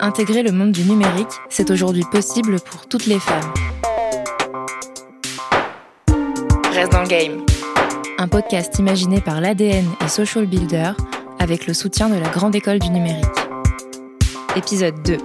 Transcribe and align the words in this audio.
Intégrer 0.00 0.42
le 0.42 0.52
monde 0.52 0.72
du 0.72 0.82
numérique, 0.82 1.26
c'est 1.48 1.70
aujourd'hui 1.70 2.04
possible 2.10 2.60
pour 2.60 2.86
toutes 2.86 3.06
les 3.06 3.18
femmes. 3.18 3.54
Reste 6.72 6.92
dans 6.92 7.02
le 7.02 7.08
game. 7.08 7.46
Un 8.18 8.28
podcast 8.28 8.78
imaginé 8.78 9.22
par 9.22 9.40
l'ADN 9.40 9.86
et 10.04 10.08
Social 10.08 10.44
Builder 10.46 10.90
avec 11.38 11.66
le 11.66 11.72
soutien 11.72 12.10
de 12.10 12.16
la 12.16 12.28
Grande 12.28 12.54
École 12.54 12.78
du 12.78 12.90
Numérique. 12.90 13.24
Épisode 14.54 15.02
2. 15.02 15.16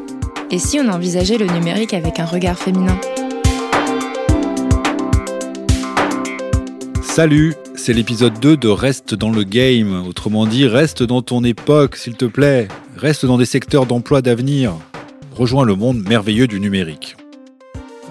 Et 0.51 0.57
si 0.57 0.79
on 0.79 0.87
envisageait 0.87 1.37
le 1.37 1.47
numérique 1.47 1.93
avec 1.93 2.19
un 2.19 2.25
regard 2.25 2.57
féminin? 2.57 2.97
Salut, 7.01 7.55
c'est 7.75 7.91
l'épisode 7.91 8.39
2 8.39 8.55
de 8.55 8.69
Reste 8.69 9.15
dans 9.15 9.31
le 9.31 9.43
game. 9.43 10.07
Autrement 10.07 10.45
dit, 10.45 10.65
reste 10.65 11.03
dans 11.03 11.21
ton 11.21 11.43
époque, 11.43 11.97
s'il 11.97 12.15
te 12.15 12.25
plaît. 12.25 12.69
Reste 13.01 13.25
dans 13.25 13.39
des 13.39 13.45
secteurs 13.45 13.87
d'emploi 13.87 14.21
d'avenir. 14.21 14.75
Rejoins 15.35 15.65
le 15.65 15.73
monde 15.73 16.07
merveilleux 16.07 16.45
du 16.45 16.59
numérique. 16.59 17.17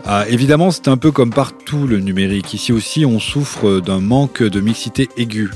Ah, 0.04 0.24
évidemment, 0.28 0.72
c'est 0.72 0.88
un 0.88 0.96
peu 0.96 1.12
comme 1.12 1.30
partout 1.30 1.86
le 1.86 2.00
numérique. 2.00 2.54
Ici 2.54 2.72
aussi, 2.72 3.06
on 3.06 3.20
souffre 3.20 3.78
d'un 3.78 4.00
manque 4.00 4.42
de 4.42 4.60
mixité 4.60 5.08
aiguë. 5.16 5.52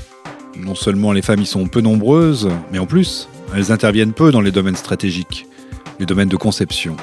Non 0.57 0.73
seulement 0.73 1.11
les 1.11 1.21
femmes 1.21 1.41
y 1.41 1.45
sont 1.45 1.67
peu 1.67 1.81
nombreuses, 1.81 2.49
mais 2.71 2.79
en 2.79 2.85
plus, 2.85 3.27
elles 3.53 3.73
interviennent 3.73 4.13
peu 4.13 4.31
dans 4.31 4.39
les 4.39 4.51
domaines 4.51 4.77
stratégiques, 4.77 5.47
les 5.99 6.05
domaines 6.05 6.29
de 6.29 6.37
conception. 6.37 6.95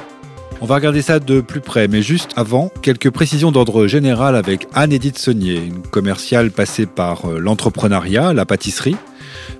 On 0.62 0.64
va 0.64 0.76
regarder 0.76 1.02
ça 1.02 1.18
de 1.18 1.40
plus 1.40 1.60
près, 1.60 1.88
mais 1.88 2.02
juste 2.02 2.30
avant, 2.36 2.70
quelques 2.82 3.10
précisions 3.10 3.50
d'ordre 3.50 3.88
général 3.88 4.36
avec 4.36 4.68
Anne-Édith 4.74 5.18
Saunier, 5.18 5.56
une 5.56 5.82
commerciale 5.82 6.52
passée 6.52 6.86
par 6.86 7.28
euh, 7.28 7.40
l'entrepreneuriat, 7.40 8.32
la 8.32 8.46
pâtisserie, 8.46 8.94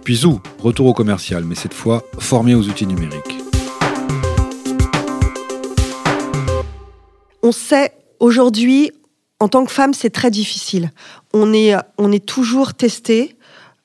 puis 0.04 0.14
Zou, 0.14 0.40
retour 0.60 0.86
au 0.86 0.94
commercial, 0.94 1.42
mais 1.42 1.56
cette 1.56 1.74
fois 1.74 2.04
formée 2.20 2.54
aux 2.54 2.68
outils 2.68 2.86
numériques. 2.86 3.36
On 7.42 7.50
sait 7.50 7.94
aujourd'hui, 8.20 8.92
en 9.40 9.48
tant 9.48 9.64
que 9.64 9.72
femme, 9.72 9.94
c'est 9.94 10.10
très 10.10 10.30
difficile. 10.30 10.92
On 11.34 11.52
est, 11.52 11.74
on 11.98 12.12
est 12.12 12.24
toujours 12.24 12.74
testé. 12.74 13.34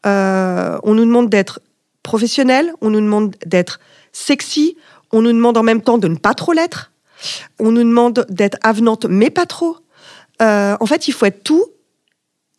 Euh, 0.06 0.78
on 0.84 0.94
nous 0.94 1.06
demande 1.06 1.32
d'être 1.32 1.62
professionnel, 2.04 2.72
on 2.82 2.92
nous 2.92 3.02
demande 3.02 3.36
d'être 3.44 3.80
sexy, 4.12 4.78
on 5.12 5.24
nous 5.24 5.34
demande 5.34 5.58
en 5.58 5.64
même 5.64 5.82
temps 5.82 5.98
de 5.98 6.08
ne 6.08 6.16
pas 6.16 6.36
trop 6.36 6.54
l'être. 6.54 6.92
On 7.60 7.72
nous 7.72 7.84
demande 7.84 8.26
d'être 8.30 8.58
avenante, 8.64 9.06
mais 9.10 9.30
pas 9.30 9.46
trop. 9.46 9.78
Euh, 10.42 10.76
en 10.80 10.86
fait, 10.86 11.08
il 11.08 11.14
faut 11.14 11.26
être 11.26 11.44
tout 11.44 11.66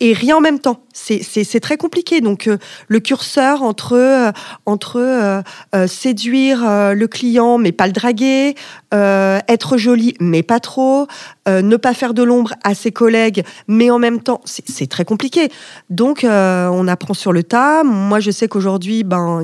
et 0.00 0.12
rien 0.12 0.36
en 0.36 0.40
même 0.40 0.60
temps. 0.60 0.84
C'est 0.92 1.60
très 1.60 1.76
compliqué. 1.76 2.20
Donc, 2.20 2.46
euh, 2.46 2.56
le 2.86 3.00
curseur 3.00 3.64
entre, 3.64 3.94
euh, 3.94 4.30
entre 4.64 5.42
séduire 5.88 6.60
le 6.94 7.06
client, 7.06 7.58
mais 7.58 7.72
pas 7.72 7.88
le 7.88 7.92
draguer, 7.92 8.54
être 8.92 9.76
jolie, 9.76 10.14
mais 10.20 10.44
pas 10.44 10.60
trop, 10.60 11.08
ne 11.48 11.76
pas 11.76 11.94
faire 11.94 12.14
de 12.14 12.22
l'ombre 12.22 12.54
à 12.62 12.74
ses 12.74 12.92
collègues, 12.92 13.44
mais 13.66 13.90
en 13.90 13.98
même 13.98 14.20
temps, 14.22 14.40
c'est 14.44 14.88
très 14.88 15.04
compliqué. 15.04 15.48
Donc, 15.90 16.20
on 16.24 16.88
apprend 16.88 17.14
sur 17.14 17.32
le 17.32 17.42
tas. 17.42 17.82
Moi, 17.82 18.20
je 18.20 18.30
sais 18.30 18.46
qu'aujourd'hui, 18.46 19.02
ben, 19.02 19.42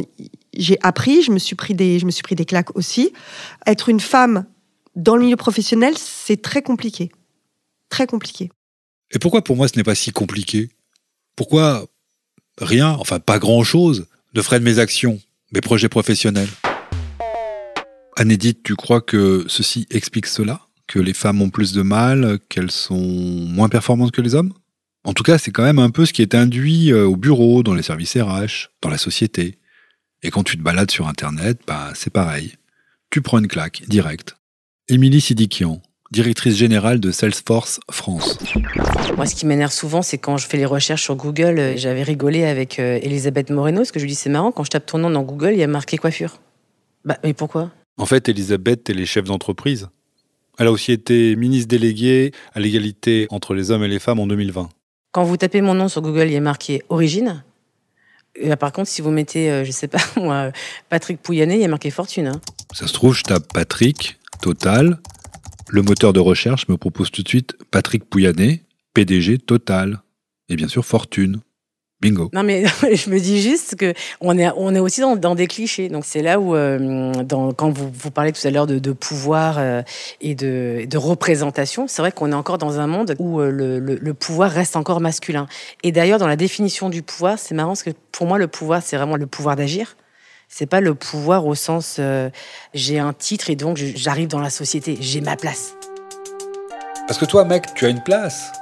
j'ai 0.57 0.79
appris, 0.83 1.23
je 1.23 1.33
me 1.33 1.39
suis 1.41 1.57
pris 1.57 1.75
des, 1.75 1.99
je 1.99 2.07
me 2.07 2.13
suis 2.13 2.23
pris 2.23 2.37
des 2.37 2.45
claques 2.45 2.77
aussi. 2.77 3.13
Être 3.67 3.89
une 3.89 4.01
femme 4.01 4.45
dans 4.97 5.17
le 5.17 5.23
milieu 5.23 5.37
professionnel, 5.37 5.95
c'est 5.99 6.41
très 6.41 6.63
compliqué. 6.63 7.11
Très 7.89 8.07
compliqué. 8.07 8.51
Et 9.13 9.19
pourquoi 9.19 9.43
pour 9.43 9.57
moi 9.57 9.69
ce 9.69 9.77
n'est 9.77 9.85
pas 9.85 9.95
si 9.95 10.13
compliqué? 10.13 10.71
Pourquoi 11.37 11.87
rien, 12.59 12.91
enfin 12.91 13.21
pas 13.21 13.39
grand-chose, 13.39 14.07
ne 14.35 14.43
ferait 14.43 14.61
de 14.61 14.65
mes 14.65 14.79
actions, 14.79 15.21
mes 15.53 15.61
projets 15.61 15.89
professionnels? 15.89 16.49
Anédite, 18.17 18.63
tu 18.63 18.77
crois 18.77 19.01
que 19.01 19.45
ceci 19.49 19.87
explique 19.91 20.27
cela? 20.27 20.61
Que 20.87 20.99
les 20.99 21.15
femmes 21.15 21.43
ont 21.43 21.51
plus 21.51 21.73
de 21.73 21.83
mal, 21.83 22.39
qu'elles 22.49 22.71
sont 22.71 22.97
moins 22.97 23.69
performantes 23.69 24.13
que 24.13 24.21
les 24.21 24.35
hommes? 24.35 24.53
En 25.03 25.13
tout 25.13 25.23
cas, 25.23 25.39
c'est 25.39 25.51
quand 25.51 25.65
même 25.65 25.79
un 25.79 25.91
peu 25.91 26.07
ce 26.07 26.13
qui 26.13 26.23
est 26.23 26.35
induit 26.35 26.93
euh, 26.93 27.05
au 27.05 27.17
bureau, 27.17 27.63
dans 27.63 27.75
les 27.75 27.83
services 27.83 28.17
RH, 28.17 28.71
dans 28.81 28.89
la 28.89 28.99
société. 28.99 29.59
Et 30.23 30.31
quand 30.31 30.45
tu 30.45 30.57
te 30.57 30.63
balades 30.63 30.91
sur 30.91 31.09
Internet, 31.09 31.61
bah, 31.67 31.93
c'est 31.95 32.13
pareil. 32.13 32.55
Tu 33.11 33.21
prends 33.21 33.39
une 33.39 33.49
claque, 33.49 33.83
direct. 33.89 34.37
Émilie 34.91 35.23
Sidikian, 35.23 35.81
directrice 36.11 36.57
générale 36.57 37.01
de 37.01 37.11
Salesforce 37.11 37.81
France. 37.91 38.39
Moi, 39.17 39.25
ce 39.25 39.35
qui 39.35 39.47
m'énerve 39.47 39.73
souvent, 39.73 40.03
c'est 40.03 40.19
quand 40.19 40.37
je 40.37 40.47
fais 40.47 40.59
les 40.59 40.67
recherches 40.67 41.05
sur 41.05 41.17
Google, 41.17 41.59
euh, 41.59 41.73
j'avais 41.75 42.03
rigolé 42.03 42.45
avec 42.45 42.79
euh, 42.79 42.99
Elisabeth 43.03 43.49
Moreno, 43.49 43.79
parce 43.79 43.93
que 43.93 43.99
je 43.99 44.05
lui 44.05 44.11
dis 44.11 44.15
c'est 44.15 44.29
marrant, 44.29 44.53
quand 44.53 44.63
je 44.63 44.69
tape 44.69 44.85
ton 44.85 44.99
nom 44.99 45.09
dans 45.09 45.23
Google, 45.23 45.53
il 45.53 45.59
y 45.59 45.63
a 45.63 45.67
marqué 45.67 45.97
coiffure. 45.97 46.39
Bah, 47.07 47.17
mais 47.25 47.33
pourquoi? 47.33 47.71
En 47.97 48.05
fait, 48.05 48.29
Elisabeth, 48.29 48.91
elle 48.91 49.01
est 49.01 49.07
chef 49.07 49.25
d'entreprise. 49.25 49.89
Elle 50.59 50.67
a 50.67 50.71
aussi 50.71 50.93
été 50.93 51.35
ministre 51.35 51.69
déléguée 51.69 52.33
à 52.53 52.61
l'égalité 52.61 53.27
entre 53.31 53.55
les 53.55 53.71
hommes 53.71 53.85
et 53.85 53.89
les 53.89 53.99
femmes 53.99 54.21
en 54.21 54.27
2020. 54.27 54.69
Quand 55.13 55.25
vous 55.25 55.39
tapez 55.39 55.63
mon 55.63 55.73
nom 55.73 55.89
sur 55.89 56.03
Google, 56.03 56.27
il 56.27 56.35
y 56.35 56.37
a 56.37 56.43
marqué 56.43 56.83
origine. 56.91 57.43
Et 58.35 58.55
par 58.57 58.71
contre, 58.73 58.91
si 58.91 59.01
vous 59.01 59.11
mettez, 59.11 59.51
euh, 59.51 59.65
je 59.65 59.71
sais 59.71 59.89
pas 59.89 60.03
moi, 60.17 60.53
Patrick 60.91 61.23
Pouyanné, 61.23 61.55
il 61.55 61.63
y 61.63 61.65
a 61.65 61.69
marqué 61.69 61.91
fortune. 61.91 62.27
Hein. 62.27 62.41
Ça 62.75 62.87
se 62.87 62.93
trouve, 62.93 63.15
je 63.15 63.23
tape 63.23 63.51
Patrick, 63.51 64.19
Total. 64.45 64.99
Le 65.71 65.81
moteur 65.81 66.13
de 66.13 66.21
recherche 66.21 66.69
me 66.69 66.77
propose 66.77 67.11
tout 67.11 67.23
de 67.23 67.29
suite 67.29 67.57
Patrick 67.71 68.05
Pouyanné, 68.05 68.63
PDG 68.93 69.39
Total. 69.39 70.03
Et 70.51 70.57
bien 70.57 70.69
sûr, 70.69 70.85
Fortune. 70.85 71.41
Bingo. 72.03 72.29
Non, 72.35 72.43
mais 72.43 72.67
je 72.93 73.09
me 73.09 73.19
dis 73.21 73.41
juste 73.41 73.77
que 73.77 73.95
on 74.21 74.37
est, 74.37 74.51
on 74.59 74.75
est 74.75 74.81
aussi 74.81 75.01
dans, 75.01 75.35
des 75.35 75.47
clichés. 75.47 75.89
Donc, 75.89 76.05
c'est 76.05 76.21
là 76.21 76.39
où, 76.39 76.55
euh, 76.55 77.11
quand 77.57 77.71
vous, 77.71 77.91
vous 77.91 78.11
parlez 78.11 78.33
tout 78.33 78.47
à 78.47 78.51
l'heure 78.51 78.67
de, 78.67 78.93
pouvoir 78.93 79.57
euh, 79.57 79.81
et 80.21 80.35
de, 80.35 80.99
représentation, 80.99 81.89
c'est 81.89 82.03
vrai 82.03 82.13
qu'on 82.13 82.31
est 82.31 82.35
encore 82.35 82.59
dans 82.59 82.81
un 82.81 82.87
monde 82.87 83.15
où 83.19 83.41
euh, 83.41 83.51
le, 83.51 83.79
le, 83.79 84.15
pouvoir 84.15 84.51
reste 84.51 84.77
encore 84.77 85.01
masculin. 85.01 85.47
Et 85.83 85.91
d'ailleurs, 85.91 86.19
dans 86.19 86.29
la 86.29 86.37
définition 86.37 86.91
du 86.91 87.01
pouvoir, 87.01 87.39
c'est 87.39 87.55
marrant 87.55 87.71
parce 87.71 87.83
que 87.83 87.93
pour 88.13 88.27
moi, 88.27 88.37
le 88.37 88.47
pouvoir, 88.47 88.83
c'est 88.83 88.99
vraiment 88.99 89.17
le 89.17 89.27
pouvoir 89.27 89.57
d'agir. 89.57 89.97
C'est 90.49 90.67
pas 90.67 90.81
le 90.81 90.95
pouvoir 90.95 91.47
au 91.47 91.55
sens 91.55 91.97
euh, 91.99 92.31
j'ai 92.75 92.99
un 92.99 93.13
titre 93.13 93.51
et 93.51 93.57
donc 93.57 93.77
j'arrive 93.77 94.29
dans 94.29 94.41
la 94.41 94.51
société, 94.51 94.97
j'ai 95.01 95.21
ma 95.21 95.37
place. 95.37 95.75
Parce 97.07 97.19
que 97.19 97.25
toi, 97.25 97.45
mec, 97.45 97.75
tu 97.75 97.87
as 97.87 97.89
une 97.89 98.03
place. 98.03 98.53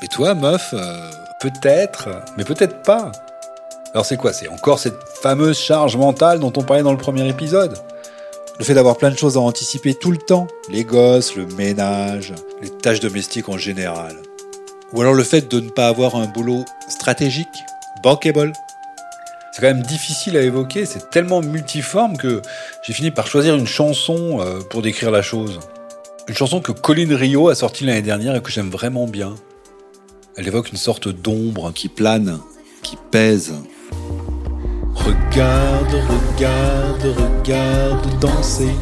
Mais 0.00 0.08
toi, 0.08 0.34
meuf, 0.34 0.74
euh, 0.74 1.10
peut-être, 1.40 2.08
mais 2.36 2.44
peut-être 2.44 2.82
pas. 2.82 3.10
Alors 3.92 4.04
c'est 4.04 4.16
quoi? 4.16 4.32
C'est 4.32 4.48
encore 4.48 4.78
cette 4.78 4.98
fameuse 5.22 5.58
charge 5.58 5.96
mentale 5.96 6.40
dont 6.40 6.52
on 6.56 6.62
parlait 6.62 6.82
dans 6.82 6.92
le 6.92 6.98
premier 6.98 7.28
épisode 7.28 7.78
Le 8.58 8.64
fait 8.64 8.74
d'avoir 8.74 8.96
plein 8.96 9.10
de 9.10 9.16
choses 9.16 9.36
à 9.36 9.40
anticiper 9.40 9.94
tout 9.94 10.10
le 10.10 10.18
temps. 10.18 10.48
Les 10.68 10.84
gosses, 10.84 11.36
le 11.36 11.46
ménage, 11.46 12.32
les 12.60 12.70
tâches 12.70 13.00
domestiques 13.00 13.48
en 13.48 13.56
général. 13.56 14.16
Ou 14.92 15.00
alors 15.00 15.14
le 15.14 15.22
fait 15.24 15.48
de 15.50 15.60
ne 15.60 15.70
pas 15.70 15.88
avoir 15.88 16.16
un 16.16 16.26
boulot 16.26 16.64
stratégique, 16.88 17.64
bankable, 18.02 18.52
c'est 19.54 19.60
quand 19.60 19.68
même 19.68 19.82
difficile 19.84 20.36
à 20.36 20.42
évoquer, 20.42 20.84
c'est 20.84 21.10
tellement 21.10 21.40
multiforme 21.40 22.16
que 22.16 22.42
j'ai 22.82 22.92
fini 22.92 23.12
par 23.12 23.28
choisir 23.28 23.54
une 23.54 23.68
chanson 23.68 24.40
euh, 24.40 24.58
pour 24.68 24.82
décrire 24.82 25.12
la 25.12 25.22
chose. 25.22 25.60
Une 26.26 26.34
chanson 26.34 26.60
que 26.60 26.72
Colin 26.72 27.16
Rio 27.16 27.48
a 27.50 27.54
sortie 27.54 27.84
l'année 27.84 28.02
dernière 28.02 28.34
et 28.34 28.42
que 28.42 28.50
j'aime 28.50 28.68
vraiment 28.68 29.06
bien. 29.06 29.36
Elle 30.36 30.48
évoque 30.48 30.72
une 30.72 30.76
sorte 30.76 31.06
d'ombre 31.06 31.72
qui 31.72 31.86
plane, 31.86 32.40
qui 32.82 32.96
pèse. 33.12 33.54
Regarde, 34.92 36.02
regarde, 36.34 37.14
regarde 37.16 38.18
danser. 38.18 38.74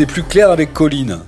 C'est 0.00 0.06
plus 0.06 0.22
clair 0.22 0.50
avec 0.50 0.72
Colline. 0.72 1.18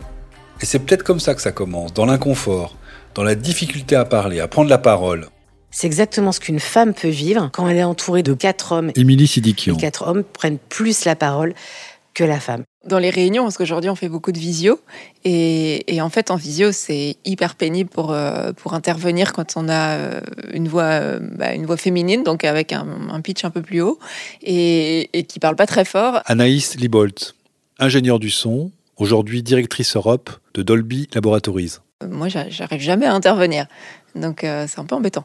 Et 0.62 0.64
c'est 0.64 0.78
peut-être 0.78 1.02
comme 1.02 1.20
ça 1.20 1.34
que 1.34 1.42
ça 1.42 1.52
commence, 1.52 1.92
dans 1.92 2.06
l'inconfort, 2.06 2.74
dans 3.14 3.22
la 3.22 3.34
difficulté 3.34 3.94
à 3.96 4.06
parler, 4.06 4.40
à 4.40 4.48
prendre 4.48 4.70
la 4.70 4.78
parole. 4.78 5.26
C'est 5.70 5.86
exactement 5.86 6.32
ce 6.32 6.40
qu'une 6.40 6.58
femme 6.58 6.94
peut 6.94 7.08
vivre 7.08 7.50
quand 7.52 7.68
elle 7.68 7.76
est 7.76 7.84
entourée 7.84 8.22
de 8.22 8.32
quatre 8.32 8.72
hommes. 8.72 8.90
Émilie 8.96 9.26
Sidikian. 9.26 9.74
Les 9.74 9.78
quatre 9.78 10.08
hommes 10.08 10.24
prennent 10.24 10.56
plus 10.56 11.04
la 11.04 11.16
parole 11.16 11.52
que 12.14 12.24
la 12.24 12.40
femme. 12.40 12.62
dans 12.86 12.98
les 12.98 13.10
réunions, 13.10 13.42
parce 13.42 13.58
qu'aujourd'hui 13.58 13.90
on 13.90 13.94
fait 13.94 14.08
beaucoup 14.08 14.32
de 14.32 14.38
visio, 14.38 14.80
et, 15.24 16.00
en 16.00 16.08
fait 16.08 16.30
en 16.30 16.36
visio 16.36 16.72
c'est 16.72 17.16
hyper 17.26 17.56
pénible 17.56 17.90
pour, 17.90 18.12
euh, 18.12 18.52
pour 18.54 18.72
intervenir 18.72 19.34
quand 19.34 19.52
on 19.56 19.68
a 19.68 19.96
euh, 19.96 20.20
une 20.52 20.66
voix, 20.66 20.84
euh, 20.84 21.18
bah, 21.20 21.52
une 21.54 21.66
voix 21.66 21.76
féminine, 21.76 22.22
donc 22.22 22.44
avec 22.44 22.72
un, 22.72 23.20
pitch 23.22 23.44
un 23.44 23.50
peu 23.50 23.60
plus 23.60 23.82
haut, 23.82 23.98
et, 24.42 25.10
et 25.12 25.24
qui 25.24 25.40
parle 25.40 25.56
pas 25.56 25.66
très 25.66 25.84
fort. 25.84 26.20
Anaïs 26.26 26.76
Libolt, 26.76 27.34
ingénieure 27.82 28.18
du 28.18 28.30
son, 28.30 28.70
aujourd'hui 28.96 29.42
directrice 29.42 29.96
Europe 29.96 30.30
de 30.54 30.62
Dolby 30.62 31.08
Laboratories. 31.14 31.78
Moi 32.08 32.28
j'arrive 32.28 32.80
jamais 32.80 33.06
à 33.06 33.14
intervenir. 33.14 33.66
Donc 34.14 34.40
c'est 34.40 34.78
un 34.78 34.84
peu 34.84 34.94
embêtant. 34.94 35.24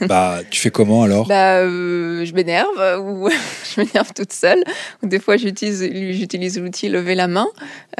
bah, 0.06 0.40
tu 0.50 0.60
fais 0.60 0.70
comment 0.70 1.02
alors? 1.02 1.26
Bah, 1.26 1.66
je 1.66 2.32
m'énerve 2.34 3.00
ou 3.00 3.28
je 3.74 3.80
m'énerve 3.80 4.12
toute 4.14 4.32
seule. 4.32 4.62
Des 5.02 5.18
fois, 5.18 5.36
j'utilise, 5.36 5.82
j'utilise 5.82 6.58
l'outil 6.58 6.88
lever 6.88 7.14
la 7.14 7.28
main, 7.28 7.46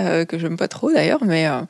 euh, 0.00 0.24
que 0.24 0.38
j'aime 0.38 0.56
pas 0.56 0.68
trop 0.68 0.92
d'ailleurs, 0.92 1.24
mais, 1.24 1.46
euh, 1.46 1.60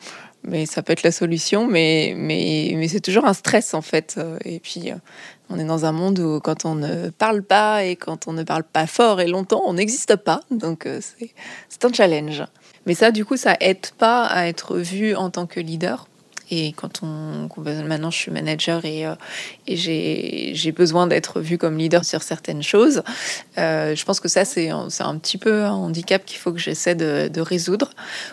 mais 0.44 0.66
ça 0.66 0.82
peut 0.82 0.92
être 0.92 1.02
la 1.02 1.12
solution. 1.12 1.66
Mais, 1.66 2.14
mais, 2.16 2.72
mais 2.76 2.88
c'est 2.88 3.00
toujours 3.00 3.24
un 3.26 3.34
stress 3.34 3.74
en 3.74 3.82
fait. 3.82 4.20
Et 4.44 4.60
puis, 4.60 4.90
euh, 4.90 4.96
on 5.50 5.58
est 5.58 5.64
dans 5.64 5.84
un 5.84 5.92
monde 5.92 6.18
où 6.18 6.40
quand 6.40 6.64
on 6.64 6.74
ne 6.74 7.10
parle 7.10 7.42
pas 7.42 7.84
et 7.84 7.96
quand 7.96 8.28
on 8.28 8.32
ne 8.32 8.42
parle 8.42 8.64
pas 8.64 8.86
fort 8.86 9.20
et 9.20 9.26
longtemps, 9.26 9.62
on 9.66 9.74
n'existe 9.74 10.16
pas. 10.16 10.40
Donc, 10.50 10.88
c'est 11.68 11.84
un 11.84 11.92
challenge. 11.92 12.44
Mais 12.86 12.94
ça, 12.94 13.10
du 13.10 13.24
coup, 13.24 13.36
ça 13.36 13.56
aide 13.60 13.90
pas 13.98 14.24
à 14.24 14.46
être 14.46 14.78
vu 14.78 15.14
en 15.14 15.30
tant 15.30 15.46
que 15.46 15.60
leader 15.60 16.06
et 16.54 16.74
quand 16.76 17.00
on, 17.02 17.48
maintenant 17.64 18.10
je 18.10 18.18
suis 18.18 18.30
manager 18.30 18.84
et, 18.84 19.06
euh, 19.06 19.14
et 19.66 20.52
j'ai 20.54 20.72
besoin 20.72 21.06
d'être 21.06 21.40
vue 21.40 21.56
comme 21.56 21.78
leader 21.78 22.04
sur 22.04 22.22
certaines 22.22 22.62
choses, 22.62 23.02
euh, 23.56 23.96
je 23.96 24.04
pense 24.04 24.20
que 24.20 24.28
ça 24.28 24.44
c'est 24.44 24.68
un, 24.68 24.88
un 25.00 25.16
petit 25.16 25.38
peu 25.38 25.64
un 25.64 25.72
handicap 25.72 26.26
qu'il 26.26 26.38
faut 26.38 26.52
que 26.52 26.58
j'essaie 26.58 26.94
de, 26.94 27.28
de, 27.28 27.40
résoudre, 27.40 27.88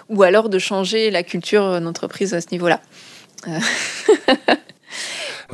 ou 0.10 0.24
alors 0.24 0.50
de 0.50 0.60
changer 0.60 1.12
la 1.12 1.24
culture 1.24 1.80
d'entreprise 1.80 2.34
à 2.34 2.42
ce 2.42 2.48
niveau-là. 2.52 2.82
Euh. 3.48 3.60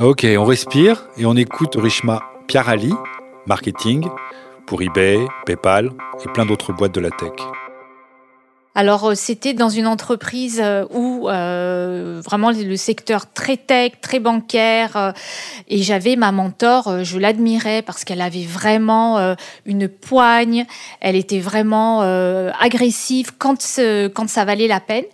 ok, 0.00 0.26
on 0.36 0.44
respire 0.44 1.06
et 1.16 1.24
on 1.24 1.36
écoute 1.36 1.76
Rishma 1.76 2.20
Piarali, 2.48 2.92
marketing 3.46 4.08
pour 4.66 4.82
eBay, 4.82 5.24
PayPal 5.46 5.92
et 6.24 6.28
plein 6.32 6.44
d'autres 6.46 6.72
boîtes 6.72 6.92
de 6.96 7.00
la 7.00 7.10
tech. 7.10 7.30
Alors 8.76 9.12
c'était 9.14 9.54
dans 9.54 9.70
une 9.70 9.86
entreprise 9.86 10.62
où 10.90 11.30
euh, 11.30 12.15
vraiment 12.24 12.50
le 12.50 12.76
secteur 12.76 13.32
très 13.32 13.56
tech, 13.56 13.92
très 14.00 14.20
bancaire, 14.20 15.14
et 15.68 15.82
j'avais 15.82 16.16
ma 16.16 16.32
mentor, 16.32 17.04
je 17.04 17.18
l'admirais 17.18 17.82
parce 17.82 18.04
qu'elle 18.04 18.20
avait 18.20 18.44
vraiment 18.44 19.36
une 19.64 19.88
poigne, 19.88 20.66
elle 21.00 21.16
était 21.16 21.40
vraiment 21.40 22.00
agressive 22.58 23.32
quand 23.38 23.56
quand 24.14 24.28
ça 24.28 24.44
valait 24.44 24.68
la 24.68 24.80
peine, 24.80 25.04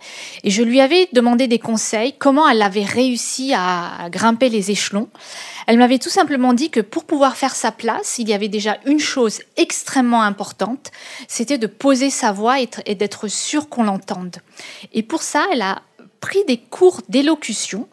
et 0.43 0.49
je 0.49 0.63
lui 0.63 0.81
avais 0.81 1.07
demandé 1.13 1.47
des 1.47 1.59
conseils, 1.59 2.13
comment 2.17 2.47
elle 2.47 2.61
avait 2.61 2.83
réussi 2.83 3.53
à 3.55 4.09
grimper 4.09 4.49
les 4.49 4.71
échelons. 4.71 5.09
Elle 5.65 5.77
m'avait 5.77 5.99
tout 5.99 6.09
simplement 6.09 6.53
dit 6.53 6.69
que 6.69 6.81
pour 6.81 7.05
pouvoir 7.05 7.37
faire 7.37 7.55
sa 7.55 7.71
place, 7.71 8.19
il 8.19 8.27
y 8.27 8.33
avait 8.33 8.49
déjà 8.49 8.77
une 8.85 8.99
chose 8.99 9.39
extrêmement 9.55 10.21
importante, 10.21 10.91
c'était 11.27 11.57
de 11.57 11.67
poser 11.67 12.09
sa 12.09 12.33
voix 12.33 12.57
et 12.59 12.95
d'être 12.95 13.29
sûr 13.29 13.69
qu'on 13.69 13.83
l'entende. 13.83 14.37
Et 14.91 15.03
pour 15.03 15.23
ça, 15.23 15.45
elle 15.53 15.61
a 15.61 15.81
pris 16.23 16.45
des 16.45 16.57
cours 16.57 17.01
d'élocution. 17.09 17.89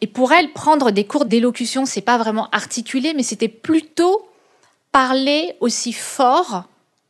Et 0.00 0.06
pour 0.06 0.32
elle, 0.32 0.54
prendre 0.54 0.90
des 0.90 1.04
cours 1.04 1.26
d'élocution, 1.26 1.84
c'est 1.84 2.00
pas 2.00 2.16
vraiment 2.16 2.48
articulé, 2.52 3.12
mais 3.14 3.22
c'était 3.22 3.48
plutôt 3.48 4.26
parler 4.92 5.54
aussi 5.60 5.92
fort 5.92 6.64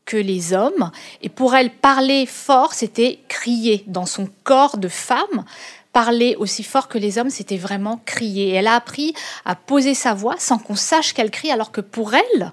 que 0.04 0.16
les 0.16 0.52
hommes. 0.52 0.90
Et 1.22 1.28
pour 1.28 1.54
elle, 1.54 1.70
parler 1.70 2.26
fort, 2.26 2.74
c'était 2.74 3.20
crier 3.28 3.84
dans 3.86 4.06
son 4.06 4.28
corps 4.42 4.76
de 4.76 4.88
femme, 4.88 5.44
parler 5.92 6.34
aussi 6.36 6.64
fort 6.64 6.88
que 6.88 6.98
les 6.98 7.16
hommes, 7.18 7.30
c'était 7.30 7.56
vraiment 7.56 8.00
crier. 8.04 8.54
elle 8.54 8.66
a 8.66 8.74
appris 8.74 9.14
à 9.44 9.54
poser 9.54 9.94
sa 9.94 10.14
voix 10.14 10.34
sans 10.38 10.58
qu'on 10.58 10.74
sache 10.74 11.12
qu'elle 11.12 11.30
crie, 11.30 11.52
alors 11.52 11.70
que 11.70 11.80
pour 11.80 12.12
elle, 12.12 12.52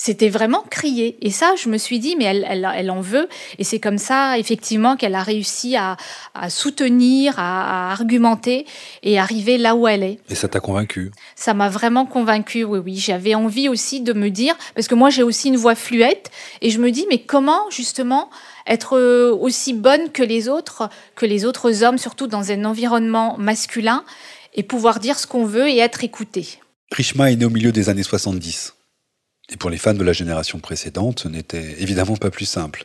c'était 0.00 0.28
vraiment 0.28 0.62
crier. 0.70 1.18
Et 1.22 1.32
ça, 1.32 1.54
je 1.60 1.68
me 1.68 1.76
suis 1.76 1.98
dit, 1.98 2.14
mais 2.14 2.24
elle, 2.24 2.46
elle, 2.48 2.90
en 2.92 3.00
veut. 3.00 3.28
Et 3.58 3.64
c'est 3.64 3.80
comme 3.80 3.98
ça, 3.98 4.38
effectivement, 4.38 4.96
qu'elle 4.96 5.16
a 5.16 5.24
réussi 5.24 5.74
à, 5.74 5.96
soutenir, 6.48 7.34
à, 7.38 7.90
argumenter 7.90 8.64
et 9.02 9.18
arriver 9.18 9.58
là 9.58 9.74
où 9.74 9.88
elle 9.88 10.04
est. 10.04 10.20
Et 10.30 10.36
ça 10.36 10.46
t'a 10.46 10.60
convaincu? 10.60 11.10
Ça 11.34 11.52
m'a 11.52 11.68
vraiment 11.68 12.06
convaincu, 12.06 12.62
oui, 12.62 12.78
oui. 12.78 12.96
J'avais 12.96 13.34
envie 13.34 13.68
aussi 13.68 14.00
de 14.00 14.12
me 14.12 14.30
dire, 14.30 14.54
parce 14.76 14.86
que 14.86 14.94
moi, 14.94 15.10
j'ai 15.10 15.24
aussi 15.24 15.48
une 15.48 15.56
voix 15.56 15.74
fluette, 15.74 16.30
et 16.62 16.70
je 16.70 16.78
me 16.78 16.92
dis, 16.92 17.04
mais 17.10 17.18
comment, 17.18 17.68
justement, 17.68 18.30
être 18.68 18.96
euh, 18.96 19.34
aussi 19.34 19.72
bonne 19.72 20.12
que 20.12 20.22
les 20.22 20.48
autres, 20.48 20.88
que 21.16 21.26
les 21.26 21.44
autres 21.44 21.82
hommes, 21.82 21.98
surtout 21.98 22.28
dans 22.28 22.52
un 22.52 22.64
environnement 22.64 23.36
masculin, 23.36 24.04
et 24.54 24.62
pouvoir 24.62 25.00
dire 25.00 25.18
ce 25.18 25.26
qu'on 25.26 25.44
veut 25.44 25.68
et 25.68 25.78
être 25.78 26.04
écouté. 26.04 26.60
Rishma 26.92 27.32
est 27.32 27.36
né 27.36 27.44
au 27.44 27.50
milieu 27.50 27.72
des 27.72 27.88
années 27.88 28.04
70. 28.04 28.74
Et 29.50 29.56
pour 29.56 29.70
les 29.70 29.78
fans 29.78 29.94
de 29.94 30.04
la 30.04 30.12
génération 30.12 30.58
précédente, 30.58 31.20
ce 31.20 31.28
n'était 31.28 31.76
évidemment 31.80 32.16
pas 32.16 32.30
plus 32.30 32.44
simple. 32.44 32.84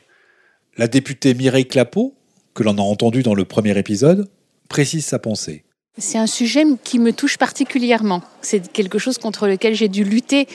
La 0.77 0.87
députée 0.87 1.33
Mireille 1.33 1.67
Clapeau, 1.67 2.15
que 2.53 2.63
l'on 2.63 2.77
a 2.77 2.81
entendu 2.81 3.21
dans 3.21 3.35
le 3.35 3.45
premier 3.45 3.77
épisode, 3.77 4.29
précise 4.69 5.05
sa 5.05 5.19
pensée. 5.19 5.63
C'est 5.97 6.17
un 6.17 6.27
sujet 6.27 6.63
qui 6.83 6.97
me 6.97 7.13
touche 7.13 7.37
particulièrement. 7.37 8.23
C'est 8.41 8.71
quelque 8.71 8.97
chose 8.97 9.19
contre 9.19 9.47
lequel 9.47 9.75
j'ai 9.75 9.89
dû 9.89 10.03
lutter 10.03 10.47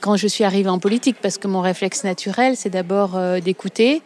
quand 0.00 0.16
je 0.16 0.26
suis 0.26 0.44
arrivée 0.44 0.70
en 0.70 0.78
politique, 0.78 1.16
parce 1.20 1.38
que 1.38 1.48
mon 1.48 1.60
réflexe 1.60 2.04
naturel, 2.04 2.56
c'est 2.56 2.70
d'abord 2.70 3.16
euh, 3.16 3.40
d'écouter, 3.40 4.00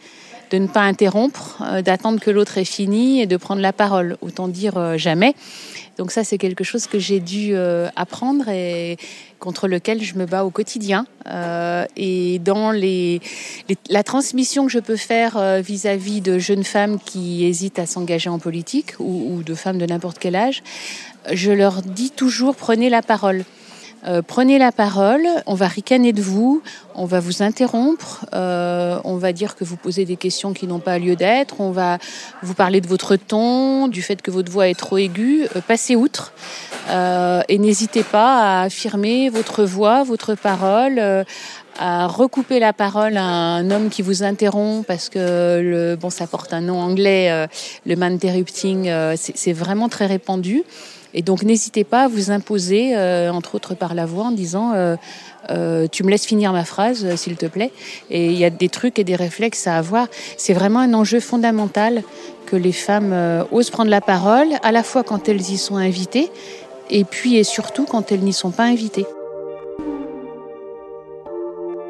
de 0.50 0.58
ne 0.58 0.66
pas 0.66 0.81
interrompre, 0.81 1.62
euh, 1.62 1.82
d'attendre 1.82 2.19
que 2.19 2.31
l'autre 2.31 2.58
ait 2.58 2.64
fini 2.64 3.20
et 3.20 3.26
de 3.26 3.37
prendre 3.37 3.60
la 3.60 3.72
parole. 3.72 4.16
Autant 4.22 4.48
dire 4.48 4.76
euh, 4.76 4.96
jamais. 4.96 5.34
Donc 5.98 6.10
ça, 6.10 6.25
c'est 6.25 6.38
quelque 6.38 6.64
chose 6.64 6.87
que 6.87 6.98
j'ai 6.98 7.20
dû 7.20 7.55
apprendre 7.94 8.48
et 8.48 8.96
contre 9.43 9.67
lequel 9.69 10.03
je 10.03 10.15
me 10.15 10.25
bats 10.25 10.44
au 10.44 10.50
quotidien. 10.50 11.06
et 11.97 12.39
dans 12.39 12.73
la 13.91 14.03
transmission 14.03 14.67
que 14.67 14.73
je 14.73 14.79
peux 14.79 14.97
faire 14.97 15.61
vis-à-vis 15.61 16.21
de 16.21 16.39
jeunes 16.39 16.65
femmes 16.65 16.99
qui 16.99 17.44
hésitent 17.44 17.79
à 17.79 17.87
s'engager 17.87 18.31
en 18.31 18.39
politique 18.39 18.94
ou 18.99 19.43
de 19.44 19.55
femmes 19.55 19.79
de 19.79 19.87
n'importe 19.87 20.19
quel 20.19 20.37
âge, 20.37 20.62
je 21.33 21.50
leur 21.50 21.83
dis 21.83 22.11
toujours 22.11 22.55
prenez 22.56 22.89
la 22.89 23.03
parole. 23.03 23.44
Euh, 24.04 24.20
prenez 24.20 24.58
la 24.58 24.72
parole, 24.72 25.26
on 25.46 25.54
va 25.54 25.69
ricaner 25.69 26.12
de 26.12 26.22
vous, 26.22 26.60
on 26.96 27.04
va 27.04 27.20
vous 27.20 27.43
interrompre, 27.43 28.26
euh, 28.34 28.99
on 29.04 29.16
va 29.16 29.32
dire 29.32 29.54
que 29.54 29.62
vous 29.62 29.76
posez 29.76 30.04
des 30.04 30.16
questions 30.16 30.52
qui 30.52 30.66
n'ont 30.66 30.81
pas 30.81 30.99
lieu 30.99 31.14
d'être, 31.14 31.60
on 31.60 31.70
va 31.70 31.99
vous 32.43 32.54
parler 32.54 32.81
de 32.81 32.88
votre 32.88 33.14
ton, 33.14 33.87
du 33.87 34.02
fait 34.02 34.20
que 34.20 34.32
votre 34.32 34.50
voix 34.50 34.69
est 34.69 34.78
trop 34.78 34.99
aiguë, 34.99 35.46
euh, 35.54 35.60
passez 35.66 35.94
outre 35.94 36.32
et 37.49 37.58
n'hésitez 37.58 38.02
pas 38.02 38.40
à 38.40 38.62
affirmer 38.62 39.28
votre 39.28 39.62
voix, 39.62 40.02
votre 40.02 40.34
parole. 40.34 41.00
à 41.78 42.06
recouper 42.06 42.58
la 42.58 42.72
parole 42.72 43.16
à 43.16 43.22
un 43.22 43.70
homme 43.70 43.88
qui 43.88 44.02
vous 44.02 44.25
interrompt 44.25 44.84
parce 44.86 45.08
que 45.08 45.60
le, 45.62 45.96
bon, 45.96 46.10
ça 46.10 46.27
porte 46.27 46.53
un 46.53 46.60
nom 46.60 46.81
anglais, 46.81 47.46
le 47.86 47.96
man 47.96 48.12
interrupting, 48.15 48.91
c'est 49.15 49.53
vraiment 49.53 49.88
très 49.88 50.06
répandu. 50.06 50.65
Et 51.14 51.22
donc 51.22 51.42
n'hésitez 51.42 51.84
pas 51.84 52.04
à 52.04 52.08
vous 52.08 52.31
imposer, 52.31 52.96
euh, 52.96 53.31
entre 53.31 53.54
autres 53.54 53.74
par 53.74 53.94
la 53.94 54.06
voix, 54.06 54.24
en 54.24 54.32
disant 54.32 54.72
euh, 54.74 54.96
euh, 55.50 55.86
tu 55.90 56.04
me 56.04 56.10
laisses 56.10 56.24
finir 56.24 56.52
ma 56.52 56.64
phrase, 56.64 57.14
s'il 57.16 57.36
te 57.36 57.46
plaît. 57.46 57.70
Et 58.10 58.26
il 58.26 58.38
y 58.38 58.44
a 58.44 58.50
des 58.50 58.69
trucs 58.69 58.98
et 58.98 59.04
des 59.04 59.16
réflexes 59.16 59.66
à 59.66 59.76
avoir. 59.76 60.08
C'est 60.36 60.54
vraiment 60.54 60.81
un 60.81 60.94
enjeu 60.94 61.20
fondamental 61.20 62.02
que 62.46 62.56
les 62.56 62.72
femmes 62.72 63.14
osent 63.50 63.70
prendre 63.70 63.90
la 63.90 64.00
parole, 64.00 64.48
à 64.62 64.72
la 64.72 64.82
fois 64.82 65.02
quand 65.02 65.28
elles 65.28 65.40
y 65.40 65.58
sont 65.58 65.76
invitées, 65.76 66.31
et 66.90 67.04
puis 67.04 67.36
et 67.36 67.44
surtout 67.44 67.86
quand 67.86 68.12
elles 68.12 68.20
n'y 68.20 68.32
sont 68.32 68.50
pas 68.50 68.64
invitées. 68.64 69.06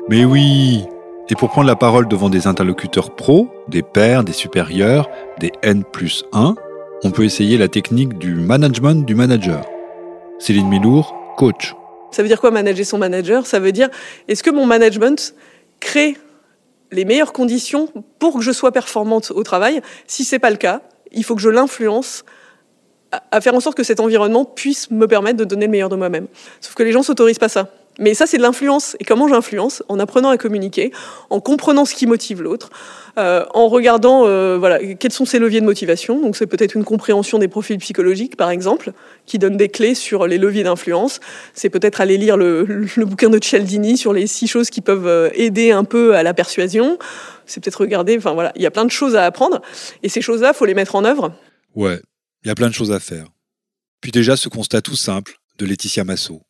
Mais 0.08 0.24
oui 0.24 0.84
Et 1.30 1.34
pour 1.34 1.48
prendre 1.50 1.66
la 1.66 1.76
parole 1.76 2.06
devant 2.06 2.28
des 2.28 2.46
interlocuteurs 2.46 3.14
pros, 3.14 3.48
des 3.68 3.82
pairs, 3.82 4.24
des 4.24 4.32
supérieurs, 4.32 5.08
des 5.38 5.52
N 5.62 5.84
plus 5.84 6.24
1, 6.32 6.54
on 7.04 7.10
peut 7.10 7.24
essayer 7.24 7.58
la 7.58 7.68
technique 7.68 8.18
du 8.18 8.34
management 8.34 9.04
du 9.04 9.14
manager. 9.14 9.66
Céline 10.38 10.68
Milour, 10.68 11.14
coach. 11.36 11.74
Ça 12.12 12.22
veut 12.22 12.28
dire 12.28 12.40
quoi 12.40 12.50
manager 12.50 12.86
son 12.86 12.98
manager? 12.98 13.46
Ça 13.46 13.58
veut 13.58 13.72
dire 13.72 13.88
est-ce 14.28 14.42
que 14.42 14.50
mon 14.50 14.66
management 14.66 15.34
crée 15.80 16.16
les 16.90 17.04
meilleures 17.04 17.32
conditions 17.32 17.88
pour 18.18 18.34
que 18.34 18.40
je 18.40 18.52
sois 18.52 18.70
performante 18.70 19.32
au 19.34 19.42
travail? 19.42 19.80
Si 20.06 20.24
c'est 20.24 20.38
pas 20.38 20.50
le 20.50 20.56
cas, 20.56 20.82
il 21.10 21.24
faut 21.24 21.34
que 21.34 21.40
je 21.40 21.48
l'influence 21.48 22.24
à 23.30 23.40
faire 23.40 23.54
en 23.54 23.60
sorte 23.60 23.76
que 23.76 23.84
cet 23.84 24.00
environnement 24.00 24.44
puisse 24.44 24.90
me 24.90 25.06
permettre 25.06 25.36
de 25.38 25.44
donner 25.44 25.66
le 25.66 25.72
meilleur 25.72 25.88
de 25.88 25.96
moi-même. 25.96 26.28
Sauf 26.60 26.74
que 26.74 26.82
les 26.82 26.92
gens 26.92 27.02
s'autorisent 27.02 27.38
pas 27.38 27.48
ça. 27.48 27.68
Mais 27.98 28.14
ça, 28.14 28.26
c'est 28.26 28.38
de 28.38 28.42
l'influence. 28.42 28.96
Et 29.00 29.04
comment 29.04 29.28
j'influence? 29.28 29.82
En 29.88 29.98
apprenant 29.98 30.30
à 30.30 30.38
communiquer, 30.38 30.92
en 31.30 31.40
comprenant 31.40 31.84
ce 31.84 31.94
qui 31.94 32.06
motive 32.06 32.42
l'autre, 32.42 32.70
euh, 33.18 33.44
en 33.52 33.68
regardant 33.68 34.26
euh, 34.26 34.56
voilà, 34.58 34.78
quels 34.96 35.12
sont 35.12 35.26
ses 35.26 35.38
leviers 35.38 35.60
de 35.60 35.66
motivation. 35.66 36.20
Donc, 36.20 36.36
c'est 36.36 36.46
peut-être 36.46 36.74
une 36.74 36.84
compréhension 36.84 37.38
des 37.38 37.48
profils 37.48 37.76
psychologiques, 37.78 38.36
par 38.36 38.50
exemple, 38.50 38.92
qui 39.26 39.38
donne 39.38 39.56
des 39.56 39.68
clés 39.68 39.94
sur 39.94 40.26
les 40.26 40.38
leviers 40.38 40.62
d'influence. 40.62 41.20
C'est 41.52 41.68
peut-être 41.68 42.00
aller 42.00 42.16
lire 42.16 42.36
le, 42.38 42.86
bouquin 43.04 43.28
de 43.28 43.38
Cialdini 43.38 43.98
sur 43.98 44.12
les 44.12 44.26
six 44.26 44.46
choses 44.46 44.70
qui 44.70 44.80
peuvent 44.80 45.06
euh, 45.06 45.28
aider 45.34 45.70
un 45.72 45.84
peu 45.84 46.16
à 46.16 46.22
la 46.22 46.32
persuasion. 46.32 46.98
C'est 47.44 47.62
peut-être 47.62 47.80
regarder. 47.80 48.16
Enfin, 48.16 48.32
voilà, 48.32 48.52
il 48.56 48.62
y 48.62 48.66
a 48.66 48.70
plein 48.70 48.86
de 48.86 48.90
choses 48.90 49.16
à 49.16 49.24
apprendre. 49.24 49.60
Et 50.02 50.08
ces 50.08 50.22
choses-là, 50.22 50.54
faut 50.54 50.64
les 50.64 50.74
mettre 50.74 50.94
en 50.94 51.04
œuvre. 51.04 51.34
Ouais, 51.74 52.00
il 52.44 52.48
y 52.48 52.50
a 52.50 52.54
plein 52.54 52.68
de 52.68 52.74
choses 52.74 52.92
à 52.92 53.00
faire. 53.00 53.26
Puis 54.00 54.12
déjà, 54.12 54.36
ce 54.36 54.48
constat 54.48 54.80
tout 54.80 54.96
simple 54.96 55.34
de 55.58 55.66
Laetitia 55.66 56.04
Massot 56.04 56.42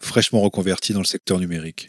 fraîchement 0.00 0.40
reconverti 0.40 0.92
dans 0.92 1.00
le 1.00 1.06
secteur 1.06 1.38
numérique 1.38 1.86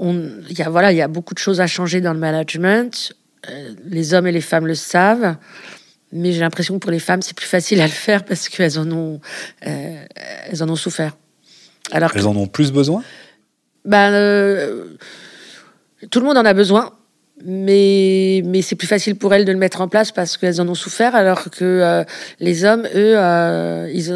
il 0.00 0.58
y 0.58 0.62
a 0.62 0.68
voilà, 0.68 0.92
il 0.92 0.96
y 0.96 1.02
a 1.02 1.08
beaucoup 1.08 1.34
de 1.34 1.38
choses 1.38 1.60
à 1.60 1.66
changer 1.66 2.00
dans 2.00 2.12
le 2.12 2.18
management. 2.18 3.12
Euh, 3.48 3.74
les 3.84 4.14
hommes 4.14 4.26
et 4.26 4.32
les 4.32 4.40
femmes 4.40 4.66
le 4.66 4.74
savent, 4.74 5.36
mais 6.12 6.32
j'ai 6.32 6.40
l'impression 6.40 6.74
que 6.74 6.80
pour 6.80 6.90
les 6.90 6.98
femmes, 6.98 7.22
c'est 7.22 7.36
plus 7.36 7.46
facile 7.46 7.80
à 7.80 7.86
le 7.86 7.92
faire 7.92 8.24
parce 8.24 8.48
qu'elles 8.48 8.78
en 8.78 8.90
ont, 8.90 9.20
euh, 9.66 10.04
elles 10.46 10.62
en 10.62 10.68
ont 10.68 10.76
souffert. 10.76 11.16
Alors 11.90 12.12
elles 12.14 12.26
en 12.26 12.36
ont 12.36 12.46
plus 12.46 12.72
besoin? 12.72 13.02
Ben, 13.84 14.12
euh, 14.12 14.96
tout 16.10 16.20
le 16.20 16.26
monde 16.26 16.38
en 16.38 16.44
a 16.44 16.54
besoin 16.54 16.93
mais, 17.46 18.42
c'est 18.62 18.74
plus 18.74 18.86
facile 18.86 19.16
pour 19.16 19.34
elles 19.34 19.44
de 19.44 19.52
le 19.52 19.58
mettre 19.58 19.80
en 19.82 19.88
place 19.88 20.12
parce 20.12 20.36
qu'elles 20.36 20.60
en 20.60 20.68
ont 20.68 20.74
souffert, 20.74 21.14
alors 21.14 21.50
que 21.50 21.64
euh, 21.64 22.04
les 22.40 22.64
hommes, 22.64 22.86
eux, 22.94 23.14
euh, 23.18 23.90
ils, 23.92 24.12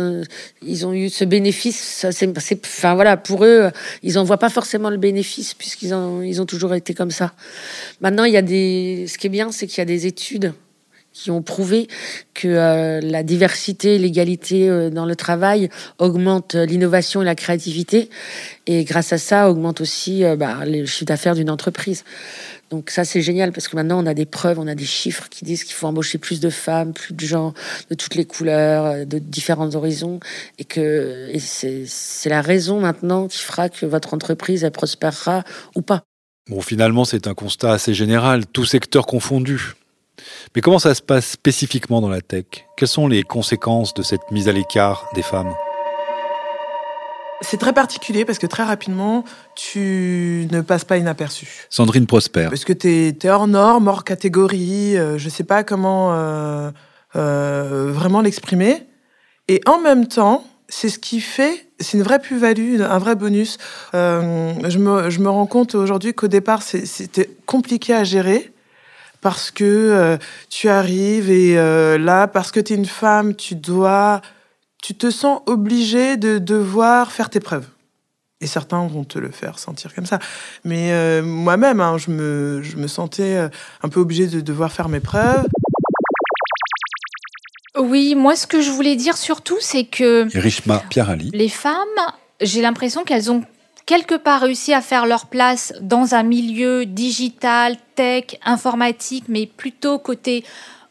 ont, 0.87 0.93
eu 0.93 1.11
ce 1.11 1.25
bénéfice. 1.25 2.07
Enfin 2.65 2.95
voilà, 2.95 3.17
pour 3.19 3.45
eux, 3.45 3.71
ils 4.03 4.15
n'en 4.15 4.25
voient 4.25 4.39
pas 4.39 4.49
forcément 4.49 4.89
le 4.89 4.97
bénéfice 4.97 5.53
puisqu'ils 5.53 5.95
ont, 5.95 6.23
ils 6.23 6.41
ont 6.41 6.47
toujours 6.47 6.75
été 6.75 6.95
comme 6.95 7.11
ça. 7.11 7.35
Maintenant, 8.01 8.25
il 8.25 8.33
y 8.33 8.39
a 8.39 8.43
des, 8.43 9.05
ce 9.07 9.19
qui 9.19 9.27
est 9.27 9.31
bien, 9.31 9.53
c'est 9.53 9.67
qu'il 9.67 9.79
y 9.79 9.83
a 9.83 9.87
des 9.87 10.07
études 10.07 10.55
qui 11.13 11.31
ont 11.33 11.43
prouvé 11.43 11.89
que 12.33 12.47
euh, 12.47 13.01
la 13.01 13.25
diversité, 13.25 13.99
l'égalité 13.99 14.91
dans 14.91 15.05
le 15.05 15.17
travail 15.17 15.69
augmente 15.99 16.55
l'innovation 16.55 17.23
et 17.23 17.25
la 17.25 17.35
créativité, 17.35 18.09
et 18.67 18.85
grâce 18.85 19.13
à 19.13 19.19
ça 19.19 19.51
augmente 19.51 19.81
aussi 19.81 20.23
bah, 20.37 20.59
le 20.65 20.87
chiffre 20.87 21.07
d'affaires 21.07 21.35
d'une 21.35 21.51
entreprise. 21.51 22.05
Donc 22.71 22.91
ça, 22.91 23.05
c'est 23.05 23.23
génial 23.23 23.53
parce 23.53 23.69
que 23.69 23.77
maintenant, 23.77 24.03
on 24.03 24.07
a 24.07 24.15
des 24.15 24.27
preuves, 24.27 24.59
on 24.59 24.67
a 24.67 24.75
des 24.75 24.85
chiffres 24.85 25.29
qui 25.31 25.45
disent 25.45 25.65
qu'il 25.65 25.75
faut 25.75 25.87
embaucher 25.87 26.19
plus 26.19 26.41
de 26.41 26.51
femmes, 26.51 26.93
plus 26.93 27.15
de 27.15 27.25
gens 27.25 27.55
de 27.89 27.95
toutes 27.95 28.15
les 28.15 28.27
couleurs, 28.27 28.85
euh, 28.85 29.05
de 29.05 29.19
différents 29.19 29.75
horizons. 29.75 30.21
Et 30.59 30.65
que 30.65 31.33
c'est 31.39 32.29
la 32.29 32.43
raison 32.43 32.81
maintenant 32.81 33.29
qui 33.29 33.39
fera 33.39 33.69
que 33.69 33.87
votre 33.87 34.13
entreprise, 34.13 34.65
elle 34.65 34.73
prospérera 34.73 35.45
ou 35.77 35.83
pas. 35.83 36.03
Bon, 36.51 36.61
finalement, 36.61 37.05
c'est 37.05 37.27
un 37.27 37.35
constat 37.35 37.73
assez 37.73 37.95
général, 37.95 38.47
tout 38.47 38.65
secteur 38.65 39.07
confondu. 39.07 39.75
Mais 40.55 40.61
comment 40.61 40.79
ça 40.79 40.95
se 40.95 41.03
passe 41.03 41.27
spécifiquement 41.27 42.01
dans 42.01 42.09
la 42.09 42.21
tech? 42.21 42.47
Quelles 42.77 42.89
sont 42.89 43.07
les 43.07 43.23
conséquences 43.23 43.95
de 43.95 44.03
cette 44.03 44.31
mise 44.31 44.49
à 44.49 44.53
l'écart 44.53 45.09
des 45.15 45.23
femmes? 45.23 45.55
C'est 47.41 47.59
très 47.59 47.73
particulier 47.73 48.25
parce 48.25 48.39
que 48.39 48.47
très 48.47 48.65
rapidement, 48.65 49.25
tu 49.55 50.49
ne 50.51 50.61
passes 50.61 50.85
pas 50.85 50.97
inaperçu. 50.97 51.67
Sandrine 51.71 52.07
Prosper. 52.07 52.47
Parce 52.49 52.65
que 52.65 52.73
tu 52.73 52.89
es, 52.89 53.31
hors 53.31 53.47
norme, 53.47 53.89
hors 53.89 54.05
catégorie, 54.05 54.97
euh, 54.97 55.19
je 55.19 55.27
ne 55.27 55.31
sais 55.31 55.45
pas 55.45 55.63
comment 55.63 56.13
euh, 56.13 56.71
euh, 57.17 57.91
vraiment 57.93 58.21
l'exprimer. 58.21 58.87
Et 59.47 59.61
en 59.67 59.79
même 59.79 60.09
temps, 60.09 60.45
c'est 60.69 60.89
ce 60.89 60.99
qui 60.99 61.21
fait, 61.21 61.67
c'est 61.79 61.97
une 61.97 62.03
vraie 62.03 62.19
plus-value, 62.19 62.81
un 62.81 62.99
vrai 62.99 63.15
bonus. 63.15 63.57
je, 63.95 64.79
me, 64.79 65.09
je 65.09 65.21
me 65.21 65.31
rends 65.31 65.47
compte 65.47 65.75
aujourd'hui 65.75 66.13
qu'au 66.13 66.29
départ, 66.29 66.63
c'était 66.63 67.31
compliqué 67.47 67.95
à 67.95 68.05
gérer 68.05 68.53
parce 69.23 69.51
que 69.51 70.19
tu 70.51 70.69
arrives 70.69 71.31
et 71.31 71.55
là, 71.55 72.27
parce 72.27 72.53
que 72.53 72.61
tu 72.61 72.75
es 72.75 72.77
une 72.77 72.85
femme, 72.85 73.35
tu 73.35 73.55
dois 73.55 74.21
tu 74.83 74.95
te 74.95 75.11
sens 75.11 75.41
obligé 75.47 76.17
de 76.17 76.39
devoir 76.39 77.13
faire 77.13 77.31
tes 77.31 77.41
preuves. 77.41 77.67
Et 78.41 78.47
certains 78.47 78.87
vont 78.87 79.03
te 79.03 79.19
le 79.19 79.31
faire 79.31 79.59
sentir 79.59 79.93
comme 79.95 80.07
ça. 80.07 80.21
Mais 80.65 80.93
euh, 80.93 81.23
moi-même, 81.23 81.81
hein, 81.81 81.99
je, 81.99 82.11
me, 82.11 82.63
je 82.63 82.77
me 82.77 82.87
sentais 82.87 83.37
euh, 83.37 83.49
un 83.83 83.89
peu 83.89 83.99
obligée 83.99 84.29
de 84.29 84.41
devoir 84.41 84.71
faire 84.71 84.89
mes 84.89 85.01
preuves. 85.01 85.47
Oui, 87.77 88.15
moi, 88.15 88.37
ce 88.37 88.47
que 88.47 88.61
je 88.61 88.71
voulais 88.71 88.97
dire 88.97 89.17
surtout, 89.17 89.59
c'est 89.61 89.85
que. 89.85 90.29
Rishma 90.37 90.83
Pierali. 90.89 91.31
Les 91.33 91.49
femmes, 91.49 91.75
j'ai 92.41 92.61
l'impression 92.61 93.05
qu'elles 93.05 93.31
ont 93.31 93.45
quelque 93.87 94.15
part 94.15 94.43
réussi 94.43 94.73
à 94.73 94.83
faire 94.83 95.07
leur 95.07 95.27
place 95.27 95.73
dans 95.81 96.15
un 96.15 96.23
milieu 96.23 96.87
digital, 96.87 97.77
tech, 97.97 98.37
informatique, 98.45 99.25
mais 99.29 99.47
plutôt 99.47 99.99
côté 99.99 100.45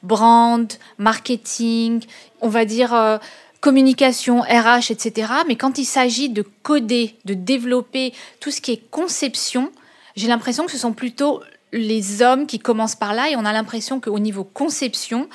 brand, 0.03 0.72
marketing, 0.98 2.01
on 2.41 2.50
va 2.50 2.65
dire. 2.65 2.94
Euh, 2.94 3.17
communication, 3.61 4.41
RH, 4.41 4.91
etc. 4.91 5.31
Mais 5.47 5.55
quand 5.55 5.77
il 5.77 5.85
s'agit 5.85 6.29
de 6.29 6.43
coder, 6.63 7.15
de 7.25 7.33
développer 7.33 8.13
tout 8.39 8.51
ce 8.51 8.61
qui 8.61 8.71
est 8.71 8.89
conception, 8.89 9.71
j'ai 10.15 10.27
l'impression 10.27 10.65
que 10.65 10.71
ce 10.71 10.77
sont 10.77 10.93
plutôt 10.93 11.41
les 11.73 12.21
hommes 12.21 12.47
qui 12.47 12.59
commencent 12.59 12.95
par 12.95 13.13
là 13.13 13.29
et 13.29 13.35
on 13.35 13.45
a 13.45 13.53
l'impression 13.53 13.99
qu'au 13.99 14.19
niveau 14.19 14.43
conception, 14.43 15.27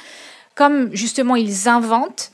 comme 0.54 0.94
justement 0.94 1.36
ils 1.36 1.68
inventent, 1.68 2.32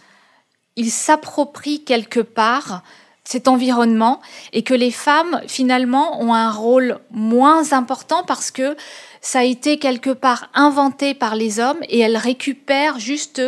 ils 0.77 0.91
s'approprient 0.91 1.85
quelque 1.85 2.21
part 2.21 2.83
cet 3.29 3.47
environnement 3.47 4.23
et 4.55 4.63
que 4.63 4.73
les 4.73 4.91
femmes 4.91 5.43
finalement 5.47 6.19
ont 6.23 6.33
un 6.33 6.51
rôle 6.51 6.99
moins 7.11 7.75
important 7.75 8.23
parce 8.27 8.51
que 8.51 8.75
ça 9.21 9.41
a 9.41 9.45
été 9.45 9.79
quelque 9.79 10.09
part 10.09 10.49
inventé 10.55 11.13
par 11.13 11.37
les 11.37 11.61
hommes 11.61 11.77
et 11.91 11.99
elles 11.99 12.17
récupèrent 12.17 12.99
juste 12.99 13.43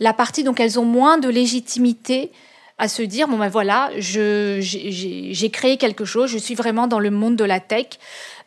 la 0.00 0.12
partie, 0.12 0.42
donc 0.42 0.58
elles 0.58 0.80
ont 0.80 0.84
moins 0.84 1.16
de 1.16 1.28
légitimité 1.28 2.32
à 2.76 2.88
se 2.88 3.02
dire 3.02 3.28
bon 3.28 3.38
ben 3.38 3.48
voilà, 3.48 3.90
j'ai 3.98 5.50
créé 5.52 5.76
quelque 5.76 6.04
chose, 6.04 6.28
je 6.28 6.38
suis 6.38 6.56
vraiment 6.56 6.88
dans 6.88 6.98
le 6.98 7.12
monde 7.12 7.36
de 7.36 7.44
la 7.44 7.60
tech 7.60 7.86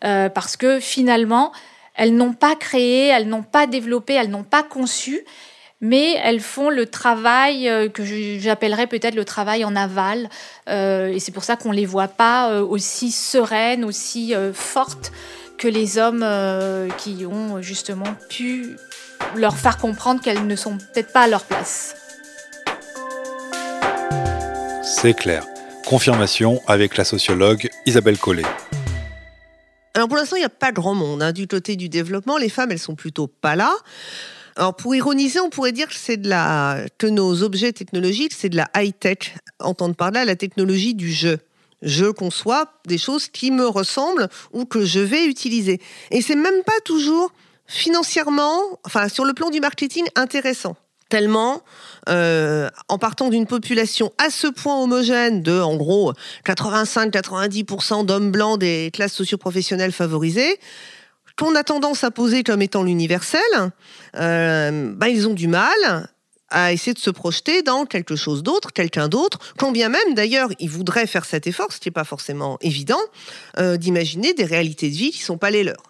euh, 0.03 0.27
parce 0.27 0.57
que 0.57 0.81
finalement 0.81 1.53
elles 1.95 2.13
n'ont 2.13 2.33
pas 2.33 2.57
créé, 2.57 3.07
elles 3.07 3.29
n'ont 3.29 3.43
pas 3.43 3.67
développé, 3.67 4.15
elles 4.15 4.29
n'ont 4.29 4.43
pas 4.43 4.63
conçu, 4.63 5.23
mais 5.83 6.15
elles 6.23 6.39
font 6.39 6.69
le 6.69 6.85
travail 6.85 7.67
euh, 7.67 7.89
que 7.89 8.03
j'appellerais 8.39 8.87
peut-être 8.87 9.15
le 9.15 9.25
travail 9.25 9.65
en 9.65 9.75
aval, 9.75 10.29
euh, 10.69 11.07
et 11.09 11.19
c'est 11.19 11.33
pour 11.33 11.43
ça 11.43 11.57
qu'on 11.57 11.71
les 11.71 11.85
voit 11.85 12.07
pas 12.07 12.61
aussi 12.61 13.11
sereines, 13.11 13.83
aussi 13.83 14.33
fortes 14.53 15.11
que 15.57 15.67
les 15.67 15.97
hommes 15.97 16.23
euh, 16.23 16.89
qui 16.97 17.25
ont 17.25 17.61
justement 17.61 18.15
pu 18.29 18.75
leur 19.35 19.55
faire 19.57 19.77
comprendre 19.77 20.21
qu'elles 20.21 20.45
ne 20.45 20.55
sont 20.55 20.77
peut-être 20.77 21.13
pas 21.13 21.21
à 21.21 21.27
leur 21.27 21.43
place. 21.43 21.95
C'est 24.83 25.13
clair. 25.13 25.45
Confirmation 25.85 26.61
avec 26.67 26.97
la 26.97 27.03
sociologue 27.03 27.69
Isabelle 27.85 28.17
Collet. 28.17 28.43
Alors 29.95 30.07
pour 30.07 30.17
l'instant, 30.17 30.37
il 30.37 30.39
n'y 30.39 30.45
a 30.45 30.49
pas 30.49 30.71
grand 30.71 30.95
monde 30.95 31.21
hein, 31.21 31.31
du 31.31 31.47
côté 31.47 31.75
du 31.75 31.89
développement. 31.89 32.37
Les 32.37 32.49
femmes, 32.49 32.71
elles 32.71 32.79
sont 32.79 32.95
plutôt 32.95 33.27
pas 33.27 33.55
là. 33.55 33.73
Alors 34.55 34.75
pour 34.75 34.95
ironiser, 34.95 35.39
on 35.39 35.49
pourrait 35.49 35.71
dire 35.71 35.87
que 35.87 35.95
c'est 35.95 36.17
de 36.17 36.29
la 36.29 36.85
que 36.97 37.07
nos 37.07 37.43
objets 37.43 37.73
technologiques, 37.73 38.33
c'est 38.33 38.49
de 38.49 38.57
la 38.57 38.69
high 38.75 38.93
tech. 38.97 39.35
Entendre 39.59 39.95
par 39.95 40.11
là 40.11 40.25
la 40.25 40.35
technologie 40.35 40.93
du 40.93 41.11
jeu 41.11 41.39
je 41.83 42.05
conçois 42.05 42.65
des 42.87 42.97
choses 42.97 43.27
qui 43.27 43.51
me 43.51 43.67
ressemblent 43.67 44.29
ou 44.53 44.65
que 44.65 44.85
je 44.85 44.99
vais 44.99 45.25
utiliser. 45.25 45.79
Et 46.11 46.21
c'est 46.21 46.35
même 46.35 46.63
pas 46.65 46.79
toujours 46.85 47.31
financièrement, 47.67 48.59
enfin 48.85 49.09
sur 49.09 49.25
le 49.25 49.33
plan 49.33 49.49
du 49.49 49.59
marketing, 49.59 50.05
intéressant. 50.15 50.75
Tellement, 51.09 51.61
euh, 52.09 52.69
en 52.87 52.97
partant 52.97 53.29
d'une 53.29 53.45
population 53.45 54.11
à 54.17 54.31
ce 54.31 54.47
point 54.47 54.81
homogène 54.81 55.43
de, 55.43 55.59
en 55.59 55.75
gros, 55.75 56.13
85-90% 56.45 58.05
d'hommes 58.05 58.31
blancs 58.31 58.59
des 58.59 58.89
classes 58.91 59.13
socioprofessionnelles 59.13 59.91
favorisées, 59.91 60.59
qu'on 61.37 61.55
a 61.55 61.63
tendance 61.63 62.03
à 62.03 62.11
poser 62.11 62.43
comme 62.43 62.61
étant 62.61 62.83
l'universel, 62.83 63.41
euh, 64.15 64.93
bah, 64.95 65.09
ils 65.09 65.27
ont 65.27 65.33
du 65.33 65.47
mal 65.47 66.09
à 66.49 66.71
essayer 66.71 66.93
de 66.93 66.99
se 66.99 67.09
projeter 67.09 67.63
dans 67.63 67.85
quelque 67.85 68.15
chose 68.15 68.43
d'autre, 68.43 68.71
quelqu'un 68.71 69.07
d'autre, 69.07 69.39
quand 69.57 69.71
bien 69.71 69.89
même 69.89 70.13
d'ailleurs 70.13 70.49
il 70.59 70.69
voudrait 70.69 71.07
faire 71.07 71.25
cet 71.25 71.47
effort, 71.47 71.71
ce 71.73 71.79
qui 71.79 71.87
n'est 71.87 71.93
pas 71.93 72.03
forcément 72.03 72.59
évident, 72.61 72.99
euh, 73.57 73.75
d'imaginer 73.75 74.33
des 74.33 74.45
réalités 74.45 74.89
de 74.89 74.95
vie 74.95 75.11
qui 75.11 75.19
ne 75.19 75.25
sont 75.25 75.37
pas 75.37 75.49
les 75.49 75.63
leurs. 75.63 75.83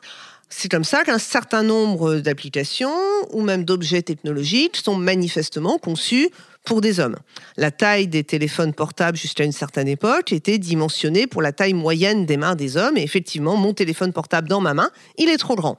C'est 0.50 0.70
comme 0.70 0.84
ça 0.84 1.04
qu'un 1.04 1.18
certain 1.18 1.64
nombre 1.64 2.16
d'applications 2.18 2.96
ou 3.32 3.42
même 3.42 3.66
d'objets 3.66 4.04
technologiques 4.04 4.78
sont 4.78 4.96
manifestement 4.96 5.80
conçus 5.80 6.30
pour 6.64 6.82
des 6.82 7.00
hommes. 7.00 7.18
La 7.58 7.72
taille 7.72 8.08
des 8.08 8.24
téléphones 8.24 8.74
portables 8.74 9.18
jusqu'à 9.18 9.44
une 9.44 9.52
certaine 9.52 9.88
époque 9.88 10.32
était 10.32 10.58
dimensionnée 10.58 11.28
pour 11.28 11.42
la 11.42 11.52
taille 11.52 11.74
moyenne 11.74 12.26
des 12.26 12.38
mains 12.38 12.56
des 12.56 12.78
hommes 12.78 12.98
et 12.98 13.04
effectivement 13.04 13.56
mon 13.56 13.74
téléphone 13.74 14.14
portable 14.14 14.48
dans 14.48 14.62
ma 14.62 14.74
main, 14.74 14.90
il 15.18 15.30
est 15.30 15.38
trop 15.38 15.56
grand. 15.56 15.78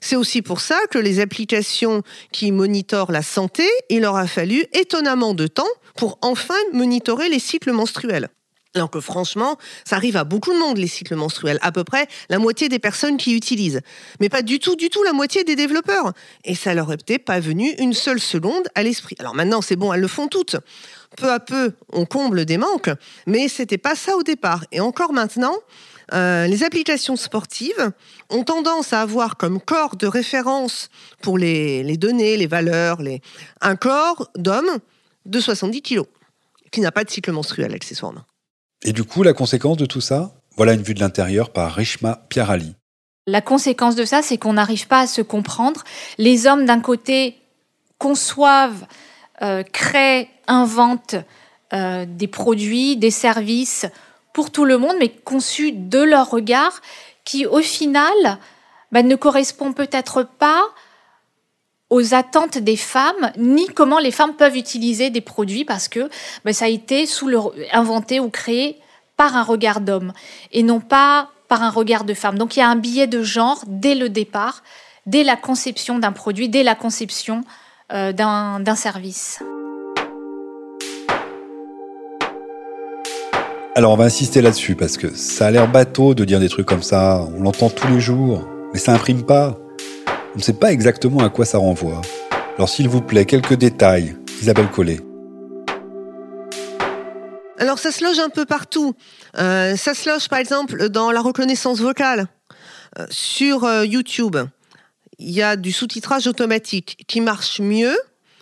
C'est 0.00 0.16
aussi 0.16 0.42
pour 0.42 0.60
ça 0.60 0.78
que 0.90 0.98
les 0.98 1.20
applications 1.20 2.02
qui 2.32 2.50
monitorent 2.50 3.12
la 3.12 3.22
santé, 3.22 3.64
il 3.88 4.00
leur 4.00 4.16
a 4.16 4.26
fallu 4.26 4.64
étonnamment 4.72 5.32
de 5.32 5.46
temps 5.46 5.62
pour 5.96 6.18
enfin 6.22 6.54
monitorer 6.72 7.28
les 7.28 7.38
cycles 7.38 7.72
menstruels. 7.72 8.28
Alors 8.74 8.90
que 8.90 9.00
franchement, 9.00 9.58
ça 9.84 9.96
arrive 9.96 10.16
à 10.16 10.24
beaucoup 10.24 10.52
de 10.52 10.58
monde, 10.58 10.78
les 10.78 10.86
cycles 10.86 11.14
menstruels. 11.14 11.58
À 11.60 11.72
peu 11.72 11.84
près 11.84 12.08
la 12.30 12.38
moitié 12.38 12.70
des 12.70 12.78
personnes 12.78 13.18
qui 13.18 13.34
utilisent. 13.34 13.82
Mais 14.18 14.30
pas 14.30 14.40
du 14.40 14.60
tout, 14.60 14.76
du 14.76 14.88
tout 14.88 15.02
la 15.02 15.12
moitié 15.12 15.44
des 15.44 15.56
développeurs. 15.56 16.12
Et 16.44 16.54
ça 16.54 16.72
leur 16.72 16.90
est 16.90 16.96
peut-être 16.96 17.26
pas 17.26 17.38
venu 17.38 17.74
une 17.78 17.92
seule 17.92 18.20
seconde 18.20 18.68
à 18.74 18.82
l'esprit. 18.82 19.14
Alors 19.18 19.34
maintenant, 19.34 19.60
c'est 19.60 19.76
bon, 19.76 19.92
elles 19.92 20.00
le 20.00 20.08
font 20.08 20.26
toutes. 20.26 20.56
Peu 21.18 21.30
à 21.30 21.38
peu, 21.38 21.74
on 21.92 22.06
comble 22.06 22.46
des 22.46 22.56
manques, 22.56 22.90
mais 23.26 23.48
c'était 23.48 23.76
pas 23.76 23.94
ça 23.94 24.16
au 24.16 24.22
départ. 24.22 24.64
Et 24.72 24.80
encore 24.80 25.12
maintenant, 25.12 25.54
euh, 26.14 26.46
les 26.46 26.64
applications 26.64 27.16
sportives 27.16 27.92
ont 28.30 28.44
tendance 28.44 28.94
à 28.94 29.02
avoir 29.02 29.36
comme 29.36 29.60
corps 29.60 29.96
de 29.96 30.06
référence 30.06 30.88
pour 31.20 31.36
les, 31.36 31.82
les 31.82 31.98
données, 31.98 32.38
les 32.38 32.46
valeurs, 32.46 33.02
les... 33.02 33.20
un 33.60 33.76
corps 33.76 34.30
d'homme 34.34 34.78
de 35.26 35.40
70 35.40 35.82
kilos, 35.82 36.06
qui 36.70 36.80
n'a 36.80 36.90
pas 36.90 37.04
de 37.04 37.10
cycle 37.10 37.32
menstruel 37.32 37.74
accessoirement. 37.74 38.22
Et 38.84 38.92
du 38.92 39.04
coup, 39.04 39.22
la 39.22 39.32
conséquence 39.32 39.76
de 39.76 39.86
tout 39.86 40.00
ça 40.00 40.32
Voilà 40.56 40.72
une 40.72 40.82
vue 40.82 40.94
de 40.94 41.00
l'intérieur 41.00 41.50
par 41.50 41.72
Rishma 41.72 42.24
Piarali. 42.28 42.74
La 43.26 43.40
conséquence 43.40 43.94
de 43.94 44.04
ça, 44.04 44.22
c'est 44.22 44.36
qu'on 44.36 44.54
n'arrive 44.54 44.88
pas 44.88 45.00
à 45.00 45.06
se 45.06 45.22
comprendre. 45.22 45.84
Les 46.18 46.46
hommes, 46.46 46.64
d'un 46.64 46.80
côté, 46.80 47.36
conçoivent, 47.98 48.84
euh, 49.42 49.62
créent, 49.62 50.28
inventent 50.48 51.14
euh, 51.72 52.04
des 52.08 52.26
produits, 52.26 52.96
des 52.96 53.12
services 53.12 53.86
pour 54.32 54.50
tout 54.50 54.64
le 54.64 54.78
monde, 54.78 54.96
mais 54.98 55.08
conçus 55.08 55.70
de 55.72 56.00
leur 56.00 56.30
regard, 56.30 56.80
qui 57.24 57.46
au 57.46 57.60
final 57.60 58.38
bah, 58.90 59.04
ne 59.04 59.14
correspond 59.14 59.72
peut-être 59.72 60.24
pas 60.38 60.62
aux 61.92 62.14
attentes 62.14 62.56
des 62.56 62.78
femmes, 62.78 63.32
ni 63.36 63.66
comment 63.66 63.98
les 63.98 64.12
femmes 64.12 64.32
peuvent 64.32 64.56
utiliser 64.56 65.10
des 65.10 65.20
produits 65.20 65.66
parce 65.66 65.88
que 65.88 66.08
ben, 66.42 66.54
ça 66.54 66.64
a 66.64 66.68
été 66.68 67.04
inventé 67.70 68.18
ou 68.18 68.30
créé 68.30 68.78
par 69.18 69.36
un 69.36 69.42
regard 69.42 69.82
d'homme 69.82 70.14
et 70.52 70.62
non 70.62 70.80
pas 70.80 71.28
par 71.48 71.62
un 71.62 71.68
regard 71.68 72.04
de 72.04 72.14
femme. 72.14 72.38
Donc 72.38 72.56
il 72.56 72.60
y 72.60 72.62
a 72.62 72.68
un 72.68 72.76
biais 72.76 73.06
de 73.06 73.22
genre 73.22 73.62
dès 73.66 73.94
le 73.94 74.08
départ, 74.08 74.62
dès 75.04 75.22
la 75.22 75.36
conception 75.36 75.98
d'un 75.98 76.12
produit, 76.12 76.48
dès 76.48 76.62
la 76.62 76.74
conception 76.74 77.44
euh, 77.92 78.14
d'un 78.14 78.74
service. 78.74 79.40
Alors 83.74 83.92
on 83.92 83.96
va 83.96 84.04
insister 84.04 84.40
là-dessus 84.40 84.76
parce 84.76 84.96
que 84.96 85.14
ça 85.14 85.48
a 85.48 85.50
l'air 85.50 85.70
bateau 85.70 86.14
de 86.14 86.24
dire 86.24 86.40
des 86.40 86.48
trucs 86.48 86.66
comme 86.66 86.82
ça, 86.82 87.26
on 87.36 87.42
l'entend 87.42 87.68
tous 87.68 87.88
les 87.88 88.00
jours, 88.00 88.48
mais 88.72 88.78
ça 88.78 88.94
imprime 88.94 89.24
pas. 89.24 89.58
On 90.34 90.38
ne 90.38 90.42
sait 90.42 90.54
pas 90.54 90.72
exactement 90.72 91.20
à 91.20 91.28
quoi 91.28 91.44
ça 91.44 91.58
renvoie. 91.58 92.00
Alors 92.56 92.68
s'il 92.68 92.88
vous 92.88 93.02
plaît, 93.02 93.26
quelques 93.26 93.54
détails. 93.54 94.16
Isabelle 94.40 94.70
Collet. 94.70 94.98
Alors 97.58 97.78
ça 97.78 97.92
se 97.92 98.02
loge 98.02 98.18
un 98.18 98.30
peu 98.30 98.46
partout. 98.46 98.94
Euh, 99.38 99.76
ça 99.76 99.92
se 99.92 100.08
loge 100.08 100.28
par 100.28 100.38
exemple 100.38 100.88
dans 100.88 101.10
la 101.10 101.20
reconnaissance 101.20 101.80
vocale. 101.80 102.28
Euh, 102.98 103.06
sur 103.10 103.64
euh, 103.64 103.84
YouTube, 103.84 104.36
il 105.18 105.30
y 105.30 105.42
a 105.42 105.56
du 105.56 105.70
sous-titrage 105.70 106.26
automatique 106.26 107.04
qui 107.06 107.20
marche 107.20 107.60
mieux 107.60 107.96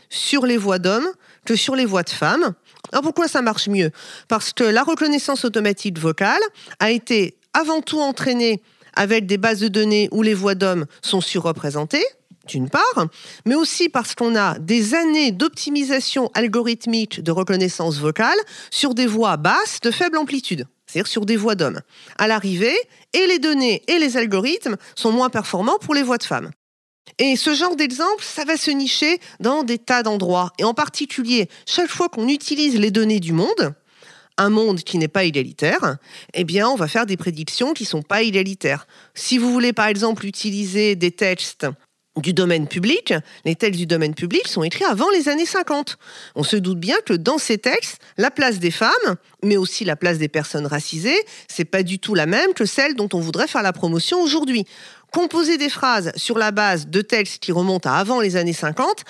sur 0.09 0.47
les 0.47 0.57
voix 0.57 0.79
d'hommes 0.79 1.09
que 1.45 1.57
sur 1.57 1.75
les 1.75 1.87
voix 1.87 2.05
de 2.05 2.11
femmes. 2.11 2.55
Alors 2.93 3.03
pourquoi 3.03 3.27
ça 3.27 3.43
marche 3.43 3.69
mieux? 3.69 3.91
Parce 4.29 4.53
que 4.53 4.65
la 4.65 4.85
reconnaissance 4.85 5.45
automatique 5.45 5.99
vocale 5.99 6.41
a 6.79 6.93
été 6.93 7.37
avant 7.53 7.81
tout 7.81 8.01
entraînée 8.01 8.63
avec 8.95 9.27
des 9.27 9.39
bases 9.39 9.61
de 9.61 9.69
données 9.69 10.09
où 10.13 10.23
les 10.23 10.35
voix 10.35 10.55
d'hommes 10.55 10.87
sont 11.03 11.21
surreprésentées, 11.21 12.05
d'une 12.47 12.69
part, 12.69 13.07
mais 13.47 13.55
aussi 13.55 13.89
parce 13.89 14.15
qu'on 14.15 14.35
a 14.35 14.59
des 14.59 14.95
années 14.95 15.31
d'optimisation 15.31 16.31
algorithmique 16.35 17.23
de 17.23 17.31
reconnaissance 17.31 17.99
vocale 17.99 18.39
sur 18.71 18.95
des 18.95 19.07
voix 19.07 19.37
basses 19.37 19.81
de 19.81 19.91
faible 19.91 20.19
amplitude, 20.19 20.67
c'est-à-dire 20.87 21.11
sur 21.11 21.27
des 21.27 21.37
voix 21.37 21.55
d'hommes. 21.55 21.81
À 22.19 22.27
l'arrivée, 22.27 22.77
et 23.13 23.27
les 23.27 23.39
données 23.39 23.83
et 23.89 23.99
les 23.99 24.17
algorithmes 24.17 24.77
sont 24.97 25.13
moins 25.13 25.31
performants 25.31 25.79
pour 25.81 25.95
les 25.95 26.03
voix 26.03 26.19
de 26.19 26.25
femmes. 26.25 26.51
Et 27.19 27.37
ce 27.37 27.55
genre 27.55 27.77
d'exemple, 27.77 28.23
ça 28.23 28.45
va 28.45 28.57
se 28.57 28.71
nicher 28.71 29.21
dans 29.41 29.63
des 29.63 29.79
tas 29.79 30.03
d'endroits. 30.03 30.53
Et 30.59 30.65
en 30.65 30.75
particulier, 30.75 31.49
chaque 31.67 31.91
fois 31.91 32.09
qu'on 32.09 32.29
utilise 32.29 32.79
les 32.79 32.91
données 32.91 33.21
du 33.21 33.33
monde, 33.33 33.75
un 34.39 34.51
monde 34.51 34.81
qui 34.81 34.99
n'est 34.99 35.09
pas 35.09 35.25
égalitaire, 35.25 35.97
eh 36.35 36.45
bien, 36.45 36.69
on 36.69 36.77
va 36.77 36.89
faire 36.89 37.07
des 37.07 37.17
prédictions 37.17 37.73
qui 37.73 37.85
sont 37.85 38.03
pas 38.03 38.23
égalitaires. 38.23 38.87
Si 39.15 39.39
vous 39.39 39.53
voulez, 39.53 39.73
par 39.73 39.87
exemple, 39.87 40.27
utiliser 40.27 40.97
des 40.97 41.11
textes 41.11 41.67
du 42.17 42.33
domaine 42.33 42.67
public, 42.67 43.15
les 43.45 43.55
textes 43.55 43.79
du 43.79 43.87
domaine 43.87 44.15
public 44.15 44.49
sont 44.49 44.63
écrits 44.63 44.85
avant 44.85 45.09
les 45.11 45.29
années 45.29 45.47
50. 45.47 45.97
On 46.35 46.43
se 46.43 46.57
doute 46.57 46.81
bien 46.81 46.97
que 47.07 47.13
dans 47.15 47.39
ces 47.39 47.59
textes, 47.59 47.99
la 48.19 48.31
place 48.31 48.59
des 48.59 48.71
femmes, 48.71 49.17
mais 49.45 49.57
aussi 49.57 49.85
la 49.85 49.97
place 49.97 50.19
des 50.19 50.29
personnes 50.29 50.67
racisées, 50.67 51.19
c'est 51.49 51.65
pas 51.65 51.83
du 51.83 51.99
tout 51.99 52.15
la 52.15 52.27
même 52.27 52.53
que 52.55 52.65
celle 52.65 52.95
dont 52.95 53.09
on 53.13 53.21
voudrait 53.21 53.47
faire 53.47 53.63
la 53.63 53.73
promotion 53.73 54.21
aujourd'hui. 54.21 54.65
Composer 55.13 55.57
des 55.57 55.69
phrases 55.69 56.13
sur 56.17 56.39
la 56.39 56.51
base 56.51 56.89
de 56.89 57.01
textes 57.01 57.43
qui 57.43 57.53
remontent 57.53 57.89
à 57.89 57.95
avant 57.95 58.21
les 58.21 58.37
années 58.37 58.53
50, 58.53 59.05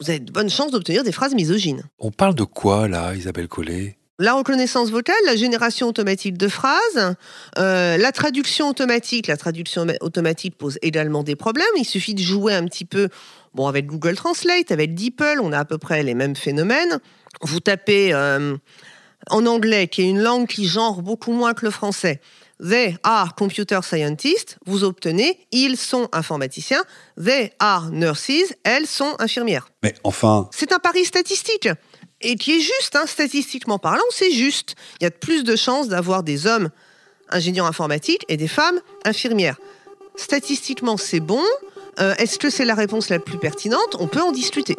vous 0.00 0.10
avez 0.10 0.20
de 0.20 0.32
bonnes 0.32 0.50
chances 0.50 0.70
d'obtenir 0.70 1.02
des 1.04 1.12
phrases 1.12 1.34
misogynes. 1.34 1.82
On 1.98 2.10
parle 2.10 2.34
de 2.34 2.44
quoi 2.44 2.88
là, 2.88 3.14
Isabelle 3.14 3.48
Collet? 3.48 3.96
La 4.20 4.34
reconnaissance 4.34 4.90
vocale, 4.90 5.16
la 5.24 5.34
génération 5.34 5.88
automatique 5.88 6.36
de 6.36 6.46
phrases, 6.46 7.16
euh, 7.58 7.96
la 7.96 8.12
traduction 8.12 8.68
automatique. 8.68 9.26
La 9.26 9.38
traduction 9.38 9.86
automatique 10.02 10.58
pose 10.58 10.78
également 10.82 11.22
des 11.22 11.36
problèmes. 11.36 11.66
Il 11.76 11.86
suffit 11.86 12.14
de 12.14 12.20
jouer 12.20 12.54
un 12.54 12.66
petit 12.66 12.84
peu, 12.84 13.08
bon, 13.54 13.66
avec 13.66 13.86
Google 13.86 14.16
Translate, 14.16 14.70
avec 14.72 14.94
DeepL, 14.94 15.40
on 15.40 15.52
a 15.52 15.58
à 15.60 15.64
peu 15.64 15.78
près 15.78 16.02
les 16.02 16.14
mêmes 16.14 16.36
phénomènes. 16.36 17.00
Vous 17.40 17.60
tapez 17.60 18.12
euh, 18.12 18.56
en 19.30 19.46
anglais, 19.46 19.88
qui 19.88 20.02
est 20.02 20.10
une 20.10 20.20
langue 20.20 20.46
qui 20.46 20.66
genre 20.66 21.00
beaucoup 21.00 21.32
moins 21.32 21.54
que 21.54 21.64
le 21.64 21.70
français. 21.70 22.20
They 22.62 22.98
are 23.02 23.34
computer 23.34 23.80
scientists. 23.82 24.58
Vous 24.66 24.84
obtenez, 24.84 25.38
ils 25.50 25.78
sont 25.78 26.08
informaticiens. 26.12 26.82
They 27.18 27.52
are 27.58 27.90
nurses. 27.90 28.52
Elles 28.64 28.86
sont 28.86 29.16
infirmières. 29.18 29.70
Mais 29.82 29.94
enfin. 30.04 30.50
C'est 30.52 30.72
un 30.72 30.78
pari 30.78 31.06
statistique 31.06 31.70
et 32.20 32.36
qui 32.36 32.52
est 32.52 32.60
juste, 32.60 32.96
hein, 32.96 33.06
statistiquement 33.06 33.78
parlant, 33.78 34.02
c'est 34.10 34.30
juste. 34.30 34.74
Il 35.00 35.04
y 35.04 35.06
a 35.06 35.10
plus 35.10 35.44
de 35.44 35.56
chances 35.56 35.88
d'avoir 35.88 36.22
des 36.22 36.46
hommes 36.46 36.70
ingénieurs 37.30 37.66
informatiques 37.66 38.24
et 38.28 38.36
des 38.36 38.48
femmes 38.48 38.80
infirmières. 39.04 39.56
Statistiquement, 40.16 40.96
c'est 40.96 41.20
bon. 41.20 41.42
Euh, 42.00 42.14
est-ce 42.16 42.38
que 42.38 42.50
c'est 42.50 42.64
la 42.64 42.74
réponse 42.74 43.08
la 43.08 43.18
plus 43.18 43.38
pertinente? 43.38 43.96
On 43.98 44.06
peut 44.06 44.20
en 44.20 44.32
discuter. 44.32 44.76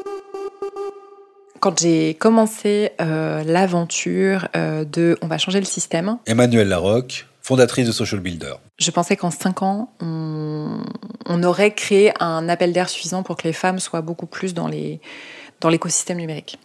Quand 1.60 1.80
j'ai 1.80 2.16
commencé 2.16 2.92
euh, 3.00 3.44
l'aventure 3.44 4.48
euh, 4.56 4.84
de 4.84 5.18
On 5.22 5.28
va 5.28 5.38
changer 5.38 5.60
le 5.60 5.66
système. 5.66 6.18
Emmanuelle 6.26 6.70
Larocque, 6.70 7.28
fondatrice 7.42 7.86
de 7.86 7.92
Social 7.92 8.20
Builder. 8.20 8.54
Je 8.80 8.90
pensais 8.90 9.16
qu'en 9.16 9.30
5 9.30 9.62
ans, 9.62 9.94
on, 10.00 10.82
on, 11.28 11.44
aurait 11.44 11.74
créé 11.74 12.14
un 12.20 12.50
appel 12.50 12.74
d'air 12.74 12.90
suffisant 12.90 13.22
pour 13.22 13.38
que 13.38 13.44
les 13.44 13.54
femmes 13.54 13.80
soient 13.80 14.02
beaucoup 14.02 14.26
plus 14.26 14.56
dans 14.56 14.68
l'écosystème 14.68 16.18
dans 16.18 16.22
numérique. 16.22 16.58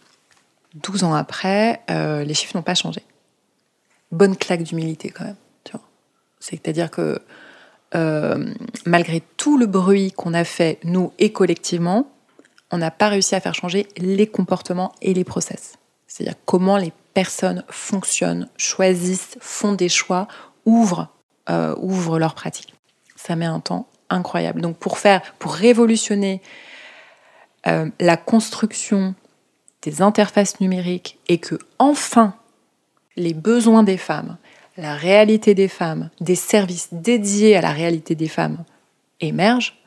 12 0.83 1.03
ans 1.03 1.13
après, 1.13 1.81
euh, 1.89 2.23
les 2.23 2.33
chiffres 2.33 2.55
n'ont 2.55 2.63
pas 2.63 2.75
changé. 2.75 3.01
Bonne 4.11 4.35
claque 4.35 4.63
d'humilité 4.63 5.09
quand 5.09 5.25
même. 5.25 5.35
C'est-à-dire 6.39 6.91
que 6.91 7.19
euh, 7.95 8.53
malgré 8.85 9.23
tout 9.37 9.57
le 9.57 9.65
bruit 9.65 10.11
qu'on 10.11 10.35
a 10.35 10.43
fait, 10.43 10.79
nous 10.83 11.11
et 11.17 11.31
collectivement, 11.31 12.07
on 12.69 12.77
n'a 12.77 12.91
pas 12.91 13.09
réussi 13.09 13.33
à 13.33 13.39
faire 13.39 13.55
changer 13.55 13.87
les 13.97 14.27
comportements 14.27 14.93
et 15.01 15.15
les 15.15 15.23
process. 15.23 15.73
C'est-à-dire 16.05 16.35
comment 16.45 16.77
les 16.77 16.93
personnes 17.15 17.63
fonctionnent, 17.69 18.49
choisissent, 18.55 19.35
font 19.41 19.73
des 19.73 19.89
choix, 19.89 20.27
ouvrent, 20.65 21.09
euh, 21.49 21.75
ouvrent 21.79 22.19
leurs 22.19 22.35
pratiques. 22.35 22.75
Ça 23.15 23.35
met 23.35 23.45
un 23.45 23.59
temps 23.59 23.87
incroyable. 24.09 24.61
Donc 24.61 24.77
pour 24.77 24.99
faire, 24.99 25.21
pour 25.39 25.53
révolutionner 25.53 26.41
la 27.99 28.15
construction 28.15 29.13
des 29.87 30.01
interfaces 30.01 30.59
numériques 30.59 31.17
et 31.29 31.37
que 31.37 31.57
enfin 31.79 32.35
les 33.15 33.33
besoins 33.33 33.83
des 33.83 33.95
femmes, 33.95 34.35
la 34.75 34.95
réalité 34.95 35.55
des 35.55 35.69
femmes, 35.69 36.09
des 36.19 36.35
services 36.35 36.89
dédiés 36.91 37.55
à 37.55 37.61
la 37.61 37.71
réalité 37.71 38.13
des 38.13 38.27
femmes 38.27 38.65
émergent, 39.21 39.77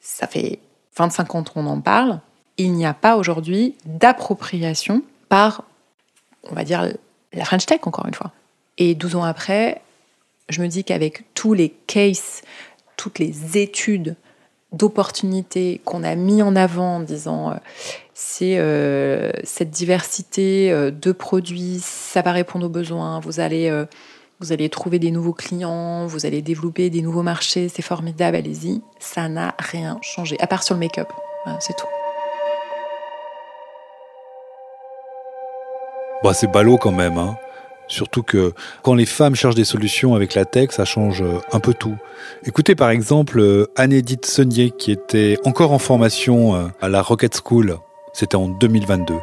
ça 0.00 0.26
fait 0.26 0.60
25 0.96 1.34
ans 1.34 1.44
qu'on 1.44 1.66
en 1.66 1.82
parle, 1.82 2.20
il 2.56 2.72
n'y 2.72 2.86
a 2.86 2.94
pas 2.94 3.16
aujourd'hui 3.18 3.74
d'appropriation 3.84 5.02
par, 5.28 5.64
on 6.44 6.54
va 6.54 6.64
dire, 6.64 6.88
la 7.34 7.44
French 7.44 7.66
Tech, 7.66 7.80
encore 7.82 8.06
une 8.06 8.14
fois. 8.14 8.32
Et 8.78 8.94
12 8.94 9.16
ans 9.16 9.24
après, 9.24 9.82
je 10.48 10.62
me 10.62 10.68
dis 10.68 10.84
qu'avec 10.84 11.34
tous 11.34 11.52
les 11.52 11.68
cases, 11.86 12.40
toutes 12.96 13.18
les 13.18 13.58
études 13.58 14.16
d'opportunités 14.72 15.82
qu'on 15.84 16.02
a 16.02 16.14
mis 16.14 16.42
en 16.42 16.56
avant 16.56 16.96
en 16.96 17.00
disant 17.00 17.50
euh, 17.50 17.56
c'est 18.20 18.58
euh, 18.58 19.30
cette 19.44 19.70
diversité 19.70 20.72
euh, 20.72 20.90
de 20.90 21.12
produits, 21.12 21.78
ça 21.80 22.20
va 22.20 22.32
répondre 22.32 22.66
aux 22.66 22.68
besoins, 22.68 23.20
vous 23.20 23.38
allez, 23.38 23.72
vous 24.40 24.50
allez 24.50 24.68
trouver 24.68 24.98
des 24.98 25.12
nouveaux 25.12 25.32
clients, 25.32 26.04
vous 26.08 26.26
allez 26.26 26.42
développer 26.42 26.90
des 26.90 27.00
nouveaux 27.00 27.22
marchés, 27.22 27.68
c'est 27.68 27.80
formidable, 27.80 28.36
allez-y. 28.36 28.82
Ça 28.98 29.28
n'a 29.28 29.54
rien 29.60 30.00
changé, 30.02 30.36
à 30.40 30.48
part 30.48 30.64
sur 30.64 30.74
le 30.74 30.80
make-up, 30.80 31.06
c'est 31.60 31.76
tout. 31.76 31.86
Bah, 36.24 36.34
c'est 36.34 36.50
ballot 36.50 36.76
quand 36.76 36.90
même. 36.90 37.18
Hein. 37.18 37.36
Surtout 37.86 38.24
que 38.24 38.52
quand 38.82 38.94
les 38.94 39.06
femmes 39.06 39.36
cherchent 39.36 39.54
des 39.54 39.62
solutions 39.62 40.16
avec 40.16 40.34
la 40.34 40.44
tech, 40.44 40.72
ça 40.72 40.84
change 40.84 41.22
un 41.52 41.60
peu 41.60 41.72
tout. 41.72 41.94
Écoutez 42.44 42.74
par 42.74 42.90
exemple 42.90 43.68
Anne-Edith 43.76 44.26
Sonier 44.26 44.72
qui 44.72 44.90
était 44.90 45.38
encore 45.44 45.70
en 45.70 45.78
formation 45.78 46.72
à 46.80 46.88
la 46.88 47.00
Rocket 47.00 47.40
School. 47.44 47.78
C'était 48.18 48.34
en 48.34 48.48
2022. 48.48 49.14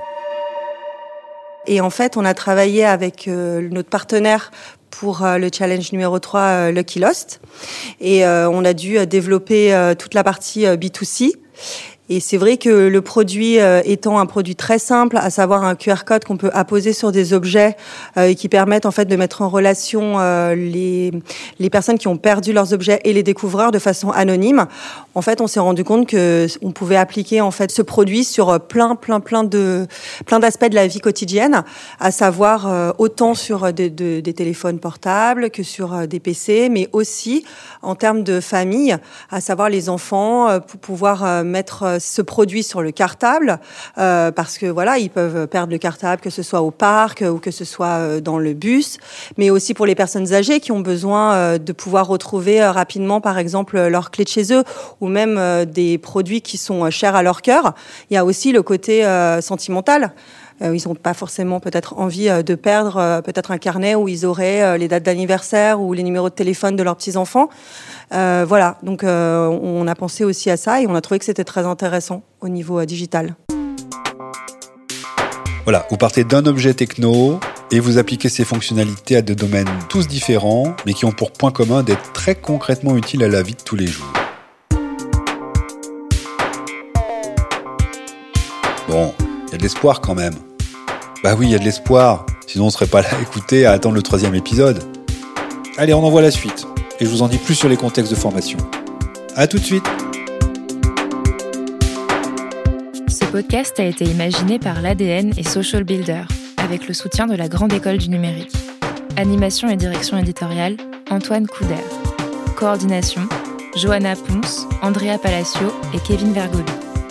Et 1.68 1.82
en 1.82 1.90
fait, 1.90 2.16
on 2.16 2.24
a 2.24 2.34
travaillé 2.34 2.86
avec 2.86 3.28
notre 3.28 3.90
partenaire 3.90 4.52
pour 4.90 5.26
euh, 5.26 5.38
le 5.38 5.50
challenge 5.54 5.92
numéro 5.92 6.18
3 6.18 6.40
euh, 6.40 6.72
Lucky 6.72 7.00
Lost. 7.00 7.42
Et 8.00 8.26
euh, 8.26 8.50
on 8.50 8.64
a 8.64 8.72
dû 8.72 9.06
développer 9.06 9.94
toute 10.00 10.14
la 10.14 10.24
partie 10.24 10.64
B2C. 10.64 11.34
Et 12.08 12.20
c'est 12.20 12.38
vrai 12.38 12.58
que 12.58 12.70
le 12.70 13.02
produit 13.02 13.60
euh, 13.60 13.82
étant 13.84 14.20
un 14.20 14.28
produit 14.28 14.56
très 14.56 14.78
simple, 14.78 15.18
à 15.18 15.32
savoir 15.32 15.64
un 15.64 15.74
QR 15.74 16.04
code 16.06 16.24
qu'on 16.24 16.38
peut 16.38 16.52
apposer 16.54 16.94
sur 16.94 17.12
des 17.12 17.34
objets 17.34 17.76
euh, 18.18 18.28
et 18.28 18.36
qui 18.36 18.48
permettent 18.48 18.86
en 18.86 18.92
fait 18.92 19.06
de 19.06 19.16
mettre 19.16 19.42
en 19.42 19.50
relation 19.50 20.20
euh, 20.20 20.54
les, 20.54 21.12
les 21.58 21.70
personnes 21.72 21.98
qui 21.98 22.08
ont 22.08 22.18
perdu 22.18 22.54
leurs 22.54 22.74
objets 22.74 23.02
et 23.06 23.14
les 23.14 23.24
découvreurs 23.24 23.72
de 23.72 23.80
façon 23.80 24.12
anonyme. 24.12 24.68
En 25.16 25.24
fait, 25.24 25.42
on 25.42 25.48
s'est 25.48 25.60
rendu 25.60 25.84
compte 25.84 26.08
que 26.08 26.46
on 26.62 26.72
pouvait 26.72 26.96
appliquer 26.96 27.42
en 27.42 27.50
fait 27.50 27.72
ce 27.72 27.82
produit 27.82 28.24
sur 28.24 28.60
plein 28.60 28.96
plein 28.96 29.20
plein 29.20 29.44
de 29.44 29.88
plein 30.28 30.40
d'aspects 30.40 30.70
de 30.70 30.76
la 30.76 30.86
vie 30.86 31.00
quotidienne, 31.00 31.64
à 32.00 32.12
savoir 32.12 32.94
autant 33.00 33.34
sur 33.34 33.72
des, 33.74 33.90
des 33.90 34.34
téléphones 34.34 34.80
portables 34.80 35.50
que 35.50 35.64
sur 35.64 36.08
des 36.08 36.20
PC, 36.20 36.70
mais 36.70 36.90
aussi 36.92 37.46
en 37.82 37.96
termes 37.96 38.24
de 38.24 38.42
famille, 38.42 38.96
à 39.32 39.42
savoir 39.42 39.70
les 39.70 39.90
enfants 39.90 40.60
pour 40.60 40.80
pouvoir 40.80 41.44
mettre 41.44 41.95
ce 42.00 42.22
produit 42.22 42.64
sur 42.64 42.82
le 42.82 42.92
cartable 42.92 43.60
euh, 43.98 44.32
parce 44.32 44.58
que 44.58 44.66
voilà, 44.66 44.98
ils 44.98 45.10
peuvent 45.10 45.48
perdre 45.48 45.72
le 45.72 45.78
cartable 45.78 46.22
que 46.22 46.30
ce 46.30 46.44
soit 46.44 46.62
au 46.62 46.72
parc 46.72 47.24
ou 47.28 47.40
que 47.40 47.52
ce 47.52 47.66
soit 47.66 47.88
euh, 47.88 48.22
dans 48.22 48.38
le 48.38 48.54
bus, 48.54 48.98
mais 49.38 49.50
aussi 49.50 49.74
pour 49.74 49.86
les 49.86 49.96
personnes 49.96 50.34
âgées 50.34 50.60
qui 50.60 50.72
ont 50.72 50.80
besoin 50.80 51.34
euh, 51.34 51.58
de 51.58 51.74
pouvoir 51.74 52.08
retrouver 52.08 52.64
rapidement, 52.64 53.22
par 53.22 53.38
exemple, 53.38 53.80
leur 53.88 54.12
clé 54.12 54.24
de 54.24 54.30
chez 54.30 54.54
eux 54.54 54.64
ou 55.02 55.08
même 55.08 55.66
des 55.66 55.98
produits 55.98 56.42
qui 56.42 56.58
sont 56.58 56.90
chers 56.90 57.16
à 57.16 57.24
leur 57.24 57.42
cœur. 57.42 57.74
Il 58.10 58.14
y 58.14 58.18
a 58.18 58.26
aussi 58.26 58.52
le 58.52 58.64
côté 58.64 59.04
sentimental. 59.42 60.14
Ils 60.62 60.88
n'ont 60.88 60.96
pas 60.96 61.14
forcément 61.14 61.60
peut-être 61.60 61.98
envie 61.98 62.30
de 62.44 62.56
perdre 62.56 63.22
peut-être 63.22 63.52
un 63.52 63.58
carnet 63.58 63.96
où 63.96 64.08
ils 64.08 64.26
auraient 64.26 64.78
les 64.78 64.88
dates 64.88 65.04
d'anniversaire 65.04 65.82
ou 65.82 65.94
les 65.94 66.04
numéros 66.04 66.30
de 66.30 66.34
téléphone 66.34 66.76
de 66.76 66.84
leurs 66.84 66.96
petits 66.96 67.18
enfants. 67.18 67.50
Euh, 68.14 68.46
voilà, 68.48 68.78
donc 68.84 69.04
euh, 69.04 69.48
on 69.48 69.88
a 69.88 69.96
pensé 69.96 70.24
aussi 70.24 70.50
à 70.50 70.58
ça 70.58 70.82
et 70.82 70.88
on 70.88 70.96
a 70.96 71.02
trouvé 71.02 71.20
que 71.20 71.26
c'était 71.26 71.44
très 71.44 71.66
intéressant 71.66 72.24
au 72.42 72.50
niveau 72.50 72.80
euh, 72.80 72.86
digital. 72.86 73.36
Voilà, 75.64 75.88
vous 75.90 75.98
partez 75.98 76.24
d'un 76.24 76.46
objet 76.46 76.76
techno 76.76 77.40
et 77.72 77.80
vous 77.80 77.98
appliquez 77.98 78.30
ces 78.30 78.46
fonctionnalités 78.46 79.16
à 79.16 79.22
des 79.24 79.34
domaines 79.34 79.70
tous 79.90 80.08
différents, 80.08 80.76
mais 80.86 80.94
qui 80.94 81.06
ont 81.06 81.12
pour 81.12 81.32
point 81.32 81.52
commun 81.52 81.82
d'être 81.82 82.14
très 82.14 82.36
concrètement 82.36 82.96
utiles 82.96 83.24
à 83.24 83.28
la 83.28 83.42
vie 83.42 83.56
de 83.56 83.62
tous 83.62 83.76
les 83.76 83.88
jours. 83.88 84.14
Bon, 88.88 89.12
y 89.56 89.58
a 89.58 89.60
de 89.60 89.64
l'espoir 89.64 90.02
quand 90.02 90.16
même. 90.16 90.34
Bah 91.24 91.36
oui, 91.38 91.48
il 91.48 91.52
y 91.52 91.56
a 91.56 91.60
de 91.60 91.64
l'espoir, 91.64 92.26
sinon 92.46 92.66
on 92.66 92.70
serait 92.70 92.88
pas 92.88 93.02
là 93.02 93.08
à 93.18 93.22
écouter, 93.22 93.66
à 93.66 93.72
attendre 93.72 93.96
le 93.96 94.02
troisième 94.02 94.36
épisode. 94.36 94.84
Allez, 95.78 95.94
on 95.94 96.04
envoie 96.04 96.22
la 96.22 96.32
suite 96.32 96.68
et 97.00 97.06
je 97.06 97.10
vous 97.10 97.22
en 97.22 97.30
dis 97.30 97.38
plus 97.38 97.56
sur 97.56 97.70
les 97.70 97.78
contextes 97.78 98.12
de 98.12 98.18
formation. 98.18 98.58
A 99.38 99.48
tout 99.48 99.58
de 99.58 99.64
suite 99.64 99.86
Ce 103.08 103.26
podcast 103.26 103.80
a 103.80 103.84
été 103.84 104.04
imaginé 104.04 104.60
par 104.60 104.82
l'ADN 104.82 105.32
et 105.38 105.44
Social 105.44 105.86
Builder, 105.86 106.24
avec 106.58 106.88
le 106.88 106.94
soutien 106.94 107.26
de 107.26 107.36
la 107.36 107.48
Grande 107.48 107.72
École 107.72 107.98
du 107.98 108.10
Numérique. 108.10 108.52
Animation 109.16 109.70
et 109.70 109.78
direction 109.78 110.18
éditoriale, 110.18 110.76
Antoine 111.10 111.48
Couder. 111.48 111.76
Coordination, 112.58 113.22
Johanna 113.78 114.16
Ponce, 114.16 114.68
Andrea 114.82 115.18
Palacio 115.18 115.74
et 115.94 116.00
Kevin 116.00 116.34
Vergoli. 116.34 116.64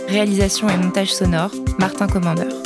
Réalisation 0.09 0.69
et 0.69 0.77
montage 0.77 1.15
sonore, 1.15 1.51
Martin 1.79 2.07
Commandeur. 2.09 2.64